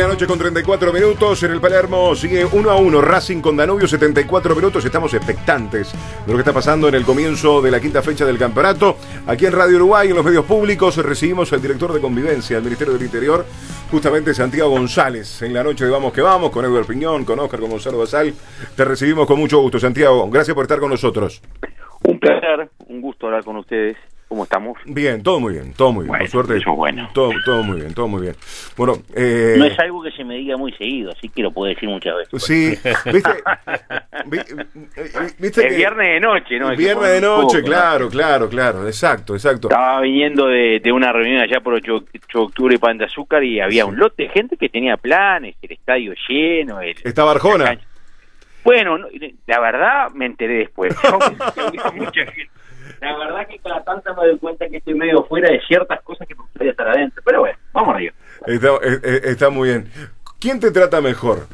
la 0.00 0.08
noche 0.08 0.26
con 0.26 0.38
34 0.38 0.94
minutos. 0.94 1.42
En 1.42 1.50
el 1.50 1.60
Palermo 1.60 2.14
sigue 2.14 2.46
1 2.46 2.70
a 2.70 2.76
1. 2.76 3.02
Racing 3.02 3.42
con 3.42 3.54
Danubio, 3.54 3.86
74 3.86 4.54
minutos. 4.54 4.82
Estamos 4.82 5.12
expectantes 5.12 5.92
de 5.92 6.26
lo 6.26 6.38
que 6.38 6.40
está 6.40 6.54
pasando 6.54 6.88
en 6.88 6.94
el 6.94 7.04
comienzo 7.04 7.60
de 7.60 7.70
la 7.70 7.80
quinta 7.80 8.00
fecha 8.00 8.24
del 8.24 8.38
campeonato. 8.38 8.96
Aquí 9.26 9.44
en 9.44 9.52
Radio 9.52 9.76
Uruguay, 9.76 10.08
en 10.08 10.16
los 10.16 10.24
medios 10.24 10.46
públicos, 10.46 10.96
recibimos 10.96 11.52
al 11.52 11.60
director 11.60 11.92
de 11.92 12.00
convivencia 12.00 12.56
del 12.56 12.64
Ministerio 12.64 12.94
del 12.94 13.02
Interior, 13.02 13.44
justamente 13.90 14.32
Santiago 14.32 14.70
González. 14.70 15.42
En 15.42 15.52
la 15.52 15.62
noche 15.62 15.84
de 15.84 15.90
Vamos 15.90 16.14
que 16.14 16.22
Vamos, 16.22 16.50
con 16.50 16.64
Eduardo 16.64 16.88
Piñón, 16.88 17.26
con 17.26 17.38
Oscar, 17.38 17.60
Gonzalo 17.60 17.98
Basal. 17.98 18.32
Te 18.74 18.84
recibimos 18.86 19.26
con 19.26 19.38
mucho 19.38 19.58
gusto, 19.60 19.78
Santiago. 19.78 20.30
Gracias 20.30 20.54
por 20.54 20.64
estar 20.64 20.78
con 20.78 20.88
nosotros. 20.88 21.42
Un 22.04 22.18
placer, 22.18 22.70
un 22.86 23.02
gusto 23.02 23.26
hablar 23.26 23.44
con 23.44 23.56
ustedes. 23.56 23.98
¿Cómo 24.30 24.44
estamos? 24.44 24.78
Bien, 24.84 25.24
todo 25.24 25.40
muy 25.40 25.54
bien, 25.54 25.72
todo 25.74 25.90
muy 25.90 26.04
bien. 26.04 26.08
Bueno, 26.10 26.22
por 26.22 26.30
suerte. 26.30 26.56
eso 26.58 26.70
es 26.70 26.76
bueno. 26.76 27.10
Todo, 27.12 27.32
todo 27.44 27.64
muy 27.64 27.80
bien, 27.80 27.92
todo 27.92 28.06
muy 28.06 28.22
bien. 28.22 28.36
Bueno, 28.76 28.92
eh, 29.16 29.56
No 29.58 29.64
es 29.64 29.76
algo 29.80 30.04
que 30.04 30.12
se 30.12 30.22
me 30.22 30.36
diga 30.36 30.56
muy 30.56 30.70
seguido, 30.74 31.10
así 31.10 31.28
que 31.28 31.42
lo 31.42 31.50
puedo 31.50 31.68
decir 31.68 31.88
muchas 31.88 32.14
veces. 32.16 32.40
Sí, 32.44 32.78
viste, 33.12 33.30
vi- 34.26 34.38
eh, 34.38 35.32
viste 35.36 35.68
que- 35.68 35.74
viernes 35.74 36.06
de 36.06 36.20
noche, 36.20 36.60
¿no? 36.60 36.76
Viernes 36.76 37.10
de 37.10 37.20
noche, 37.20 37.42
poco, 37.42 37.58
¿no? 37.58 37.64
claro, 37.64 38.08
claro, 38.08 38.48
claro, 38.48 38.86
exacto, 38.86 39.34
exacto. 39.34 39.66
Estaba 39.68 40.00
viniendo 40.02 40.46
de, 40.46 40.78
de 40.78 40.92
una 40.92 41.12
reunión 41.12 41.40
allá 41.40 41.58
por 41.60 41.74
8, 41.74 41.92
8 41.96 42.38
de 42.38 42.38
octubre 42.44 42.78
Pan 42.78 42.98
de 42.98 43.06
Azúcar 43.06 43.42
y 43.42 43.58
había 43.60 43.84
un 43.84 43.98
lote 43.98 44.22
de 44.22 44.28
gente 44.28 44.56
que 44.56 44.68
tenía 44.68 44.96
planes, 44.96 45.56
el 45.60 45.72
estadio 45.72 46.14
lleno. 46.28 46.80
El, 46.80 46.94
Estaba 47.02 47.32
Arjona. 47.32 47.64
la. 47.64 47.80
Bueno, 48.62 48.96
no, 48.96 49.08
la 49.48 49.58
verdad 49.58 50.10
me 50.14 50.26
enteré 50.26 50.58
después. 50.58 50.94
Había 51.56 51.90
mucha 51.96 52.26
gente. 52.26 52.50
La 53.00 53.16
verdad 53.18 53.46
que 53.48 53.58
cada 53.58 53.82
tanto 53.84 54.14
me 54.16 54.26
doy 54.28 54.38
cuenta 54.38 54.68
que 54.68 54.78
estoy 54.78 54.94
medio 54.94 55.24
fuera 55.24 55.50
de 55.50 55.60
ciertas 55.66 56.00
cosas 56.02 56.26
que 56.26 56.34
me 56.34 56.42
gustaría 56.42 56.70
estar 56.72 56.88
adentro. 56.88 57.22
Pero 57.24 57.40
bueno, 57.40 57.58
vamos 57.72 57.94
arriba. 57.94 58.14
Está, 58.46 58.68
está 59.28 59.50
muy 59.50 59.68
bien. 59.68 59.88
¿Quién 60.38 60.58
te 60.60 60.70
trata 60.70 61.00
mejor? 61.00 61.46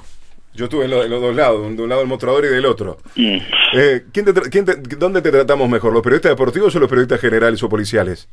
Yo 0.55 0.65
estuve 0.65 0.85
en, 0.87 0.91
lo- 0.91 1.05
en 1.05 1.11
los 1.11 1.21
dos 1.21 1.35
lados, 1.37 1.77
de 1.77 1.83
un 1.83 1.89
lado 1.89 2.01
el 2.03 2.09
mostrador 2.09 2.45
y 2.45 2.48
del 2.48 2.65
otro. 2.65 2.97
Mm. 3.17 3.37
Eh, 3.75 4.05
¿quién 4.12 4.25
te 4.25 4.33
tra- 4.33 4.48
quién 4.51 4.65
te- 4.65 4.77
¿Dónde 4.97 5.20
te 5.20 5.31
tratamos 5.31 5.69
mejor? 5.69 5.93
¿Los 5.93 6.03
periodistas 6.03 6.33
deportivos 6.33 6.75
o 6.75 6.78
los 6.81 6.89
periodistas 6.89 7.20
generales 7.20 7.62
o 7.62 7.69
policiales? 7.69 8.28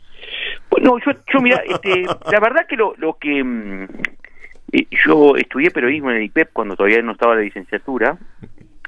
Bueno, 0.69 0.97
yo, 1.05 1.11
yo 1.33 1.39
mira, 1.41 1.61
este, 1.67 2.03
la 2.31 2.39
verdad 2.39 2.65
que 2.67 2.77
lo, 2.77 2.93
lo 2.97 3.17
que 3.19 3.43
mm, 3.43 3.83
eh, 4.71 4.87
yo 5.05 5.35
estudié 5.35 5.69
periodismo 5.71 6.11
en 6.11 6.17
el 6.17 6.23
IPEP 6.23 6.49
cuando 6.53 6.75
todavía 6.77 7.01
no 7.01 7.11
estaba 7.11 7.35
la 7.35 7.41
licenciatura 7.41 8.17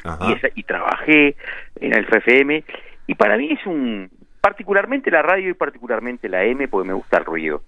Ajá. 0.03 0.29
y, 0.29 0.33
esa- 0.33 0.49
y 0.55 0.63
trabajé 0.63 1.35
en 1.81 1.93
el 1.93 2.05
FFM 2.05 2.63
y 3.07 3.15
para 3.15 3.37
mí 3.37 3.51
es 3.51 3.65
un 3.65 4.09
particularmente 4.41 5.09
la 5.09 5.23
radio 5.23 5.49
y 5.49 5.53
particularmente 5.53 6.29
la 6.29 6.43
M 6.43 6.67
porque 6.67 6.87
me 6.87 6.93
gusta 6.93 7.17
el 7.17 7.25
ruido. 7.25 7.61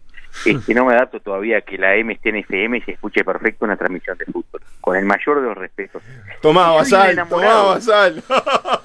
Este, 0.45 0.73
no 0.73 0.85
me 0.85 0.93
adapto 0.93 1.19
todavía 1.19 1.61
que 1.61 1.77
la 1.77 1.95
M 1.95 2.13
esté 2.13 2.30
en 2.30 2.35
FM 2.38 2.77
y 2.77 2.81
se 2.81 2.91
escuche 2.91 3.23
perfecto 3.23 3.65
una 3.65 3.75
transmisión 3.75 4.17
de 4.17 4.25
fútbol, 4.25 4.61
con 4.81 4.95
el 4.95 5.05
mayor 5.05 5.41
de 5.41 5.47
los 5.47 5.58
respetos. 5.58 6.03
Tomá, 6.41 6.71
Basal, 6.71 7.15
tomá, 7.27 7.63
Basal. 7.63 8.23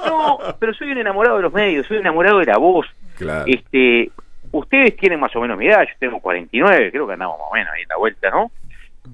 No, 0.06 0.38
pero 0.58 0.72
soy 0.72 0.92
un 0.92 0.98
enamorado 0.98 1.36
de 1.36 1.42
los 1.42 1.52
medios, 1.52 1.86
soy 1.86 1.98
un 1.98 2.02
enamorado 2.02 2.38
de 2.38 2.46
la 2.46 2.56
voz. 2.56 2.86
Claro. 3.18 3.44
Este, 3.46 4.10
ustedes 4.52 4.96
tienen 4.96 5.20
más 5.20 5.34
o 5.36 5.40
menos 5.40 5.58
mi 5.58 5.66
edad, 5.66 5.82
yo 5.82 5.94
tengo 5.98 6.20
49, 6.20 6.90
creo 6.90 7.06
que 7.06 7.12
andamos 7.12 7.38
más 7.38 7.48
o 7.50 7.54
menos 7.54 7.72
ahí 7.74 7.82
en 7.82 7.88
la 7.88 7.96
vuelta, 7.96 8.30
¿no? 8.30 8.50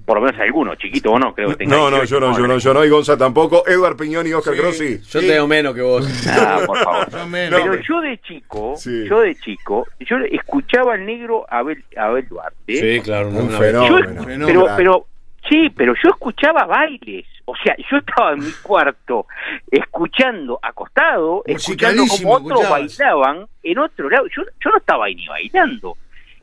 Por 0.05 0.17
lo 0.19 0.25
menos 0.25 0.39
alguno, 0.39 0.75
chiquito 0.75 1.11
o 1.11 1.19
no, 1.19 1.33
creo 1.33 1.49
que 1.49 1.55
tenga 1.55 1.75
No, 1.75 1.89
no, 1.89 1.97
18, 1.97 2.05
yo 2.15 2.19
no, 2.19 2.37
yo 2.37 2.47
no, 2.47 2.57
yo 2.59 2.73
no, 2.75 2.85
y 2.85 2.89
Gonza 2.89 3.17
tampoco. 3.17 3.63
Eduard 3.67 3.95
Piñón 3.97 4.27
y 4.27 4.33
Oscar 4.33 4.55
Grossi. 4.55 4.99
Yo 5.01 5.19
tengo 5.19 5.47
menos 5.47 5.73
que 5.73 5.81
vos. 5.81 6.07
Ah, 6.29 6.59
por 6.65 6.77
favor. 6.77 7.09
Yo 7.11 7.27
menos. 7.27 7.59
Pero 7.59 7.75
yo 7.81 8.01
de 8.01 8.17
chico, 8.21 8.73
Sí. 8.77 9.05
yo 9.09 9.21
de 9.21 9.35
chico, 9.35 9.87
yo 9.99 10.17
escuchaba 10.31 10.93
al 10.93 11.05
negro 11.05 11.45
Abel, 11.49 11.83
Abel 11.97 12.27
Duarte. 12.27 12.55
Sí, 12.67 13.01
claro. 13.01 13.29
Un 13.29 13.49
fenómeno. 13.49 14.47
Yo- 14.47 14.47
pero, 14.47 14.65
pero, 14.77 15.05
sí, 15.49 15.69
pero 15.75 15.93
yo 16.03 16.09
escuchaba 16.11 16.65
bailes. 16.65 17.25
O 17.45 17.55
sea, 17.63 17.75
yo 17.89 17.97
estaba 17.97 18.33
en 18.33 18.39
mi 18.45 18.51
cuarto 18.61 19.25
escuchando, 19.71 20.59
acostado, 20.61 21.41
escuchando 21.47 22.03
como 22.07 22.33
otros 22.33 22.59
escuchabas. 22.61 22.97
bailaban 22.97 23.47
en 23.63 23.79
otro 23.79 24.09
lado. 24.09 24.25
Yo, 24.27 24.43
yo 24.63 24.69
no 24.69 24.77
estaba 24.77 25.05
ahí 25.05 25.15
ni 25.15 25.27
bailando. 25.27 25.97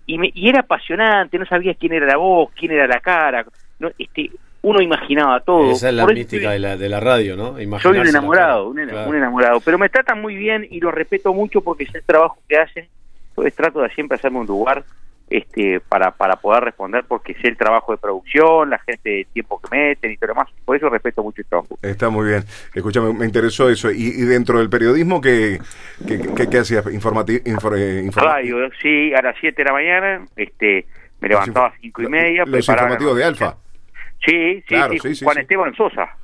Y, 0.06 0.18
me, 0.18 0.30
y 0.34 0.48
era 0.48 0.60
apasionante, 0.60 1.38
no 1.38 1.46
sabía 1.46 1.74
quién 1.74 1.92
era 1.92 2.06
la 2.06 2.16
voz, 2.16 2.50
quién 2.54 2.72
era 2.72 2.86
la 2.86 3.00
cara. 3.00 3.44
No, 3.78 3.90
este, 3.98 4.30
uno 4.62 4.80
imaginaba 4.80 5.40
todo. 5.40 5.70
Esa 5.70 5.88
es 5.88 5.94
la 5.94 6.04
Por 6.04 6.14
mística 6.14 6.50
de 6.50 6.58
la, 6.58 6.76
de 6.76 6.88
la 6.88 7.00
radio, 7.00 7.36
¿no? 7.36 7.56
soy 7.80 7.98
un 7.98 8.06
enamorado, 8.06 8.72
Claro. 8.72 9.08
un 9.10 9.16
enamorado. 9.16 9.60
Pero 9.60 9.78
me 9.78 9.88
tratan 9.88 10.20
muy 10.20 10.34
bien 10.36 10.66
y 10.70 10.80
lo 10.80 10.90
respeto 10.90 11.32
mucho 11.34 11.60
porque 11.60 11.84
es 11.84 11.94
el 11.94 12.02
trabajo 12.02 12.38
que 12.48 12.56
hacen. 12.58 12.88
Entonces 13.30 13.54
trato 13.54 13.80
de 13.82 13.90
siempre 13.90 14.16
hacerme 14.16 14.38
un 14.38 14.46
lugar 14.46 14.82
este 15.28 15.80
para, 15.80 16.12
para 16.12 16.36
poder 16.36 16.62
responder 16.64 17.04
porque 17.08 17.34
sé 17.34 17.48
el 17.48 17.56
trabajo 17.56 17.92
de 17.92 17.98
producción, 17.98 18.70
la 18.70 18.78
gente, 18.78 19.20
el 19.20 19.26
tiempo 19.26 19.60
que 19.60 19.76
meten 19.76 20.12
y 20.12 20.16
todo 20.16 20.28
lo 20.28 20.34
demás. 20.34 20.48
Por 20.64 20.76
eso 20.76 20.88
respeto 20.88 21.22
mucho 21.22 21.42
el 21.42 21.46
trabajo. 21.48 21.78
Está 21.82 22.08
muy 22.10 22.28
bien. 22.28 22.44
Escúchame, 22.74 23.12
me 23.12 23.26
interesó 23.26 23.68
eso. 23.68 23.90
¿Y, 23.90 24.02
y 24.06 24.22
dentro 24.22 24.58
del 24.58 24.70
periodismo 24.70 25.20
qué, 25.20 25.58
qué, 26.06 26.20
qué- 26.36 26.48
qué 26.48 26.58
hacías? 26.58 26.86
Informati 26.92 27.38
infor- 27.44 27.76
eh, 27.76 28.02
informa- 28.04 28.34
Radio, 28.34 28.70
sí, 28.80 29.12
a 29.14 29.22
las 29.22 29.34
7 29.40 29.56
de 29.62 29.64
la 29.64 29.72
mañana, 29.72 30.26
este 30.36 30.86
me 31.20 31.28
levantaba 31.28 31.66
a 31.66 31.70
las 31.70 31.80
5 31.80 32.02
y 32.02 32.06
media. 32.08 32.44
Los 32.46 32.50
preparaba 32.66 32.88
la 32.88 32.94
informativos 32.94 33.16
de. 33.16 33.24
Alfa. 33.24 33.56
Sí, 34.24 34.54
sí, 34.56 34.62
Claro, 34.66 34.92
sí, 34.94 34.98
sí, 35.00 35.14
sí, 35.16 35.24
Juan 35.24 35.34
sí. 35.36 35.40
Esteban 35.42 35.74
Sosa. 35.74 36.16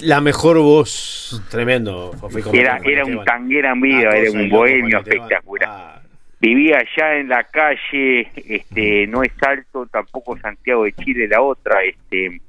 La 0.00 0.20
mejor 0.20 0.58
voz, 0.58 1.42
tremendo. 1.50 2.10
Era, 2.52 2.78
era 2.84 3.04
un 3.06 3.24
tanguera 3.24 3.72
en 3.72 3.80
vida, 3.80 4.08
Una 4.10 4.16
era 4.16 4.30
un 4.32 4.48
bohemio 4.50 4.98
espectacular. 4.98 5.68
Ah, 5.70 6.02
vivía 6.40 6.78
allá 6.78 7.16
en 7.16 7.28
la 7.28 7.44
calle, 7.44 8.28
este, 8.48 9.06
no 9.06 9.22
es 9.22 9.32
alto, 9.42 9.86
tampoco 9.86 10.36
Santiago 10.38 10.84
de 10.84 10.92
Chile, 10.92 11.28
la 11.28 11.40
otra, 11.40 11.82
este, 11.82 12.40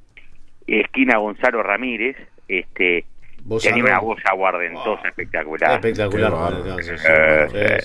esquina 0.67 1.17
Gonzalo 1.17 1.63
Ramírez, 1.63 2.17
este, 2.47 3.05
tenía 3.61 3.83
una 3.85 3.99
voz 3.99 4.19
aguardentosa, 4.25 4.83
Wow. 5.01 5.05
espectacular. 5.05 5.71
Espectacular. 5.75 6.33
Sí, 6.81 6.91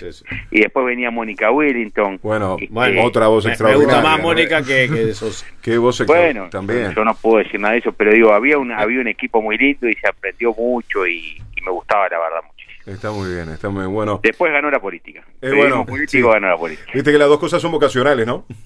sí, 0.00 0.12
sí. 0.12 0.24
Y 0.50 0.60
después 0.62 0.84
venía 0.86 1.10
Mónica 1.12 1.50
Wellington. 1.52 2.19
Bueno, 2.22 2.56
Este, 2.60 2.72
Bueno, 2.72 3.04
otra 3.04 3.28
voz 3.28 3.44
Me- 3.44 3.50
Me 3.50 3.52
extraordinaria. 3.52 3.94
gusta 4.00 4.10
más. 4.10 4.20
Mónica 4.22 4.62
que, 4.64 4.88
que 4.88 5.04
de 5.06 5.14
Sosa. 5.14 5.46
Qué 5.62 5.78
voz 5.78 6.04
Bueno, 6.06 6.48
también. 6.50 6.92
yo 6.94 7.04
no 7.04 7.14
puedo 7.14 7.38
decir 7.44 7.60
nada 7.60 7.74
de 7.74 7.78
eso, 7.78 7.92
pero 7.92 8.12
digo, 8.12 8.32
había 8.32 8.58
un, 8.58 8.72
había 8.72 9.00
un 9.00 9.06
equipo 9.08 9.40
muy 9.40 9.56
lindo 9.56 9.88
y 9.88 9.94
se 9.94 10.08
aprendió 10.08 10.52
mucho 10.52 11.06
y, 11.06 11.40
y 11.56 11.60
me 11.64 11.70
gustaba 11.70 12.08
la 12.08 12.19
verdad 12.19 12.40
muchísimo. 12.44 12.61
Está 12.87 13.10
muy 13.12 13.32
bien, 13.32 13.48
está 13.50 13.69
muy 13.69 13.87
bueno. 13.87 14.20
Después 14.22 14.53
ganó 14.53 14.70
la 14.70 14.81
política. 14.81 15.25
Eh, 15.41 15.53
bueno, 15.54 15.87
político 15.87 16.28
sí. 16.28 16.34
ganó 16.34 16.48
la 16.48 16.56
política. 16.56 16.91
Viste 16.94 17.12
que 17.12 17.19
las 17.19 17.28
dos 17.28 17.38
cosas 17.38 17.62
son 17.62 17.72
vocacionales, 17.72 18.26
¿no? 18.26 18.44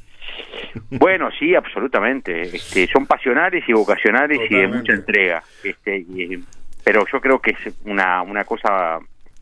Bueno, 0.90 1.30
sí, 1.38 1.54
absolutamente. 1.54 2.42
Este, 2.54 2.86
son 2.88 3.06
pasionales 3.06 3.64
y 3.66 3.72
vocacionales 3.72 4.38
y 4.50 4.54
de 4.54 4.68
mucha 4.68 4.92
entrega. 4.92 5.42
Este, 5.64 5.98
y- 5.98 6.44
pero 6.84 7.04
yo 7.10 7.20
creo 7.20 7.40
que 7.40 7.52
es 7.52 7.74
una, 7.86 8.20
una 8.22 8.44
cosa 8.44 8.98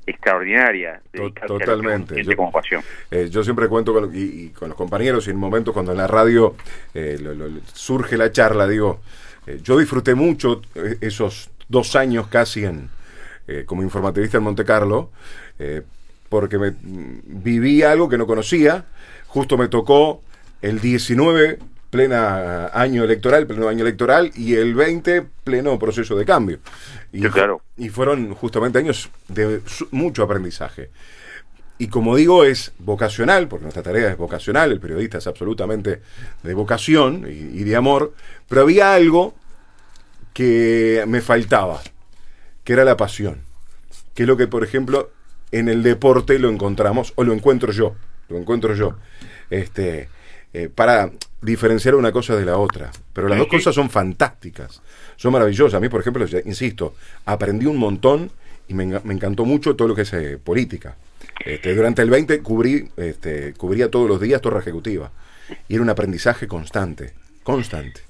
extraordinaria. 0.07 1.01
totalmente. 1.47 2.23
Yo- 2.23 2.37
como 2.37 2.53
pasión. 2.53 2.83
Eh, 3.11 3.29
yo 3.31 3.43
siempre 3.43 3.67
cuento 3.69 3.93
con, 3.93 4.15
y, 4.15 4.19
y 4.23 4.49
con 4.51 4.69
los 4.69 4.79
compañeros 4.79 5.27
y 5.27 5.31
en 5.31 5.37
momentos 5.37 5.75
cuando 5.75 5.93
en 5.93 5.99
la 5.99 6.07
radio 6.07 6.55
eh, 6.95 7.19
lo- 7.21 7.35
lo- 7.35 7.49
surge 7.73 8.17
la 8.17 8.31
charla, 8.31 8.69
digo, 8.69 9.01
eh, 9.47 9.59
yo 9.63 9.77
disfruté 9.79 10.15
mucho 10.15 10.63
eh, 10.77 10.99
esos 11.01 11.51
dos 11.69 11.97
años 11.97 12.29
casi 12.29 12.65
en 12.65 12.89
eh, 13.47 13.65
como 13.67 13.83
informativista 13.83 14.39
en 14.39 14.45
Monte 14.45 14.65
Carlo, 14.65 15.11
eh, 15.59 15.83
porque 16.29 16.59
me, 16.59 16.75
viví 16.81 17.83
algo 17.83 18.09
que 18.09 18.19
no 18.19 18.27
conocía, 18.27 18.87
justo 19.27 19.59
me 19.59 19.69
tocó 19.69 20.23
el 20.63 20.81
19 20.81 21.59
plena 21.91 22.69
año 22.69 23.05
electoral, 23.05 23.47
pleno 23.47 23.69
año 23.69 23.83
electoral, 23.83 24.33
y 24.35 24.55
el 24.55 24.75
20 24.75 25.27
pleno 25.45 25.79
proceso 25.79 26.17
de 26.17 26.25
cambio. 26.25 26.59
Y, 27.13 27.23
Sí, 27.23 27.29
claro. 27.29 27.61
y 27.77 27.89
fueron 27.89 28.35
justamente 28.35 28.79
años 28.79 29.11
de 29.29 29.61
mucho 29.93 30.25
aprendizaje. 30.25 30.91
Y 31.79 31.89
como 31.89 32.17
digo, 32.17 32.45
es 32.45 32.73
vocacional, 32.79 33.47
porque 33.47 33.65
nuestra 33.65 33.83
tarea 33.83 34.11
es 34.11 34.17
vocacional, 34.17 34.73
el 34.73 34.81
periodista 34.81 35.19
es 35.19 35.27
absolutamente 35.27 36.01
de 36.43 36.55
vocación 36.55 37.27
y, 37.29 37.61
y 37.61 37.65
de 37.65 37.77
amor, 37.77 38.15
pero 38.49 38.63
había 38.63 38.95
algo 38.95 39.35
que 40.33 41.05
me 41.07 41.21
faltaba, 41.21 41.81
que 42.65 42.73
era 42.73 42.85
la 42.85 42.97
pasión, 42.97 43.41
que 44.15 44.23
es 44.25 44.27
lo 44.29 44.37
que, 44.37 44.47
por 44.47 44.65
ejemplo, 44.65 45.11
en 45.53 45.69
el 45.69 45.83
deporte 45.83 46.39
lo 46.39 46.49
encontramos, 46.51 47.13
o 47.17 47.25
lo 47.25 47.33
encuentro 47.33 47.73
yo, 47.73 47.95
lo 48.29 48.39
encuentro 48.39 48.75
yo, 48.75 48.97
este, 49.51 50.09
eh, 50.53 50.69
para 50.75 51.11
diferenciar 51.43 51.95
una 51.95 52.11
cosa 52.11 52.35
de 52.37 52.45
la 52.45 52.57
otra. 52.59 52.91
Pero 53.13 53.29
las 53.29 53.39
dos 53.39 53.49
cosas 53.49 53.75
son 53.75 53.91
fantásticas, 53.91 54.81
son 55.17 55.33
maravillosas. 55.33 55.75
A 55.75 55.81
mí, 55.81 55.89
por 55.89 56.01
ejemplo, 56.01 56.25
ya- 56.27 56.41
insisto, 56.45 56.95
aprendí 57.27 57.67
un 57.67 57.77
montón 57.77 58.31
y 58.67 58.75
me 58.75 58.85
encantó 58.85 59.45
mucho 59.45 59.77
todo 59.77 59.89
lo 59.89 59.95
que 59.95 60.03
es 60.03 60.13
eh, 60.15 60.39
política. 60.43 60.97
Este, 61.45 61.75
durante 61.75 62.01
el 62.03 62.11
20 62.11 62.41
cubrí, 62.41 62.89
este, 62.97 63.53
cubría 63.55 63.91
todos 63.91 64.09
los 64.09 64.21
días 64.21 64.41
Torre 64.41 64.61
Ejecutiva. 64.61 65.11
Y 65.69 65.75
era 65.75 65.83
un 65.83 65.91
aprendizaje 65.91 66.49
constante, 66.49 67.13
constante. 67.43 68.01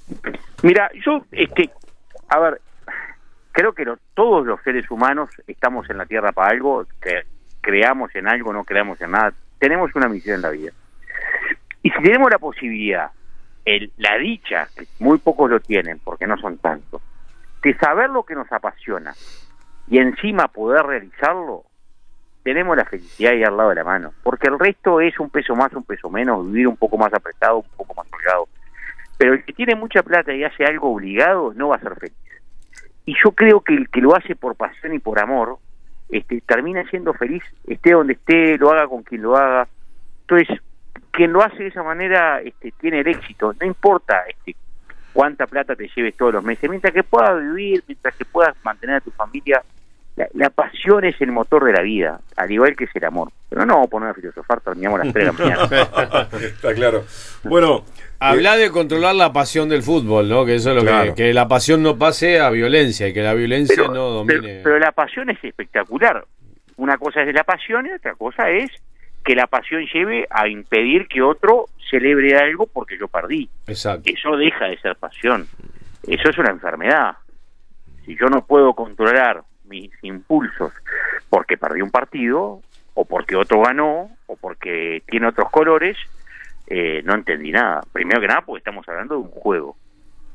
Mira, 0.62 0.88
yo, 1.04 1.24
este, 1.32 1.70
a 2.28 2.38
ver, 2.38 2.60
creo 3.54 3.72
que 3.72 3.86
todos 4.14 4.44
los 4.44 4.60
seres 4.62 4.90
humanos 4.90 5.30
estamos 5.46 5.88
en 5.88 5.96
la 5.96 6.06
Tierra 6.06 6.32
para 6.32 6.50
algo, 6.50 6.84
creamos 7.60 8.14
en 8.16 8.28
algo, 8.28 8.52
no 8.52 8.64
creamos 8.64 9.00
en 9.00 9.12
nada. 9.12 9.32
Tenemos 9.60 9.94
una 9.94 10.08
misión 10.08 10.36
en 10.36 10.42
la 10.42 10.50
vida. 10.50 10.72
Y 11.80 11.90
si 11.90 12.02
tenemos 12.02 12.30
la 12.30 12.38
posibilidad 12.38 13.12
el, 13.64 13.92
la 13.96 14.18
dicha, 14.18 14.66
que 14.76 14.86
muy 14.98 15.18
pocos 15.18 15.48
lo 15.48 15.60
tienen, 15.60 16.00
porque 16.00 16.26
no 16.26 16.36
son 16.36 16.58
tantos, 16.58 17.00
de 17.62 17.74
saber 17.78 18.10
lo 18.10 18.24
que 18.24 18.34
nos 18.34 18.50
apasiona 18.50 19.14
y 19.88 19.98
encima 19.98 20.48
poder 20.48 20.84
realizarlo, 20.84 21.62
tenemos 22.42 22.76
la 22.76 22.84
felicidad 22.84 23.32
ahí 23.32 23.44
al 23.44 23.56
lado 23.56 23.68
de 23.68 23.76
la 23.76 23.84
mano, 23.84 24.12
porque 24.24 24.48
el 24.48 24.58
resto 24.58 25.00
es 25.00 25.18
un 25.20 25.30
peso 25.30 25.54
más, 25.54 25.72
un 25.74 25.84
peso 25.84 26.10
menos, 26.10 26.44
vivir 26.46 26.66
un 26.66 26.76
poco 26.76 26.98
más 26.98 27.14
apretado, 27.14 27.58
un 27.58 27.76
poco 27.76 27.94
más 27.94 28.06
holgado. 28.12 28.48
Pero 29.16 29.34
el 29.34 29.44
que 29.44 29.52
tiene 29.52 29.76
mucha 29.76 30.02
plata 30.02 30.34
y 30.34 30.42
hace 30.42 30.64
algo 30.64 30.92
obligado 30.92 31.54
no 31.54 31.68
va 31.68 31.76
a 31.76 31.80
ser 31.80 31.94
feliz. 31.94 32.23
Y 33.06 33.14
yo 33.22 33.32
creo 33.32 33.60
que 33.60 33.74
el 33.74 33.88
que 33.88 34.00
lo 34.00 34.16
hace 34.16 34.34
por 34.34 34.56
pasión 34.56 34.94
y 34.94 34.98
por 34.98 35.18
amor, 35.20 35.58
este, 36.08 36.40
termina 36.40 36.88
siendo 36.88 37.12
feliz, 37.14 37.42
esté 37.66 37.92
donde 37.92 38.14
esté, 38.14 38.56
lo 38.56 38.70
haga 38.70 38.88
con 38.88 39.02
quien 39.02 39.22
lo 39.22 39.36
haga. 39.36 39.68
Entonces, 40.22 40.60
quien 41.10 41.32
lo 41.32 41.42
hace 41.42 41.62
de 41.62 41.68
esa 41.68 41.82
manera 41.82 42.40
este, 42.40 42.72
tiene 42.72 43.00
el 43.00 43.08
éxito, 43.08 43.54
no 43.60 43.66
importa 43.66 44.24
este, 44.28 44.56
cuánta 45.12 45.46
plata 45.46 45.76
te 45.76 45.88
lleves 45.94 46.16
todos 46.16 46.34
los 46.34 46.44
meses, 46.44 46.68
mientras 46.68 46.92
que 46.92 47.02
puedas 47.02 47.40
vivir, 47.40 47.84
mientras 47.86 48.14
que 48.16 48.24
puedas 48.24 48.54
mantener 48.64 48.96
a 48.96 49.00
tu 49.00 49.10
familia, 49.10 49.62
la, 50.16 50.28
la 50.34 50.50
pasión 50.50 51.04
es 51.04 51.20
el 51.20 51.32
motor 51.32 51.64
de 51.64 51.72
la 51.72 51.82
vida, 51.82 52.20
al 52.36 52.50
igual 52.50 52.76
que 52.76 52.84
es 52.84 52.90
el 52.94 53.04
amor. 53.04 53.30
Pero 53.48 53.66
no 53.66 53.74
vamos 53.74 53.88
a 53.88 53.90
poner 53.90 54.08
a 54.10 54.14
filosofar, 54.14 54.60
terminamos 54.60 55.00
a 55.00 55.04
las 55.04 55.12
3 55.12 55.26
de 55.26 55.32
la 55.44 55.48
mañana. 55.66 56.28
Está 56.40 56.74
claro. 56.74 57.04
Bueno, 57.44 57.84
Habla 58.20 58.56
de 58.56 58.70
controlar 58.70 59.14
la 59.16 59.32
pasión 59.32 59.68
del 59.68 59.82
fútbol, 59.82 60.28
¿no? 60.28 60.46
Que 60.46 60.54
eso 60.54 60.70
es 60.70 60.76
lo 60.76 60.82
Claro. 60.82 61.14
que, 61.14 61.24
que 61.24 61.34
la 61.34 61.46
pasión 61.46 61.82
no 61.82 61.98
pase 61.98 62.40
a 62.40 62.48
violencia 62.50 63.06
y 63.08 63.12
que 63.12 63.22
la 63.22 63.34
violencia 63.34 63.74
pero, 63.76 63.92
no 63.92 64.08
domine. 64.08 64.40
pero- 64.40 64.60
pero 64.62 64.78
la 64.78 64.92
pasión 64.92 65.28
es 65.30 65.42
espectacular. 65.44 66.24
Una 66.76 66.96
cosa 66.96 67.22
es 67.22 67.34
la 67.34 67.44
pasión 67.44 67.86
y 67.86 67.90
otra 67.92 68.14
cosa 68.14 68.48
es 68.50 68.70
que 69.24 69.34
la 69.34 69.46
pasión 69.46 69.84
lleve 69.92 70.26
a 70.30 70.48
impedir 70.48 71.06
que 71.08 71.20
otro 71.22 71.66
celebre 71.90 72.36
algo 72.38 72.66
porque 72.66 72.96
yo 72.98 73.08
perdí. 73.08 73.48
Exacto. 73.66 74.02
Eso 74.10 74.36
deja 74.36 74.66
de 74.66 74.78
ser 74.78 74.96
pasión. 74.96 75.46
Eso 76.06 76.30
es 76.30 76.38
una 76.38 76.50
enfermedad. 76.50 77.16
Si 78.06 78.16
yo 78.16 78.26
no 78.26 78.44
puedo 78.46 78.72
controlar 78.74 79.42
mis 79.74 79.92
impulsos 80.02 80.72
porque 81.28 81.56
perdí 81.56 81.82
un 81.82 81.90
partido, 81.90 82.60
o 82.94 83.04
porque 83.04 83.36
otro 83.36 83.62
ganó, 83.62 84.10
o 84.26 84.36
porque 84.36 85.02
tiene 85.06 85.26
otros 85.26 85.50
colores, 85.50 85.96
eh, 86.66 87.02
no 87.04 87.14
entendí 87.14 87.50
nada. 87.50 87.80
Primero 87.92 88.20
que 88.20 88.28
nada, 88.28 88.42
porque 88.42 88.58
estamos 88.58 88.88
hablando 88.88 89.16
de 89.16 89.22
un 89.22 89.30
juego. 89.30 89.76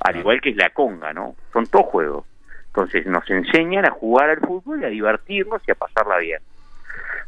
Al 0.01 0.18
igual 0.18 0.41
que 0.41 0.50
es 0.50 0.57
la 0.57 0.69
conga, 0.71 1.13
¿no? 1.13 1.36
Son 1.53 1.65
todos 1.68 1.86
juegos. 1.88 2.25
Entonces 2.68 3.06
nos 3.06 3.27
enseñan 3.30 3.86
a 3.86 3.91
jugar 3.91 4.30
al 4.30 4.39
fútbol 4.39 4.81
y 4.81 4.86
a 4.86 4.89
divertirnos 4.89 5.62
y 5.68 5.71
a 5.71 5.75
pasarla 5.75 6.18
bien. 6.18 6.41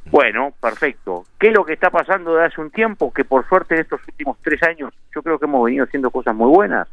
Bueno, 0.05 0.53
perfecto. 0.59 1.25
¿Qué 1.39 1.47
es 1.47 1.53
lo 1.53 1.65
que 1.65 1.73
está 1.73 1.89
pasando 1.89 2.35
de 2.35 2.45
hace 2.45 2.59
un 2.59 2.71
tiempo? 2.71 3.13
Que 3.13 3.23
por 3.23 3.47
suerte 3.47 3.75
en 3.75 3.81
estos 3.81 4.01
últimos 4.07 4.37
tres 4.41 4.61
años 4.63 4.93
yo 5.13 5.21
creo 5.21 5.39
que 5.39 5.45
hemos 5.45 5.63
venido 5.63 5.85
haciendo 5.85 6.11
cosas 6.11 6.35
muy 6.35 6.49
buenas. 6.49 6.87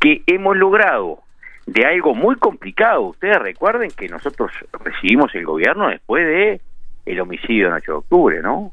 Que 0.00 0.22
hemos 0.26 0.56
logrado 0.56 1.23
de 1.66 1.84
algo 1.86 2.14
muy 2.14 2.36
complicado. 2.36 3.02
Ustedes 3.02 3.38
recuerden 3.38 3.90
que 3.90 4.08
nosotros 4.08 4.52
recibimos 4.84 5.34
el 5.34 5.44
gobierno 5.46 5.88
después 5.88 6.26
de 6.26 6.60
el 7.06 7.20
homicidio 7.20 7.66
del 7.66 7.74
8 7.76 7.92
de 7.92 7.98
octubre, 7.98 8.42
¿no? 8.42 8.56
O 8.58 8.72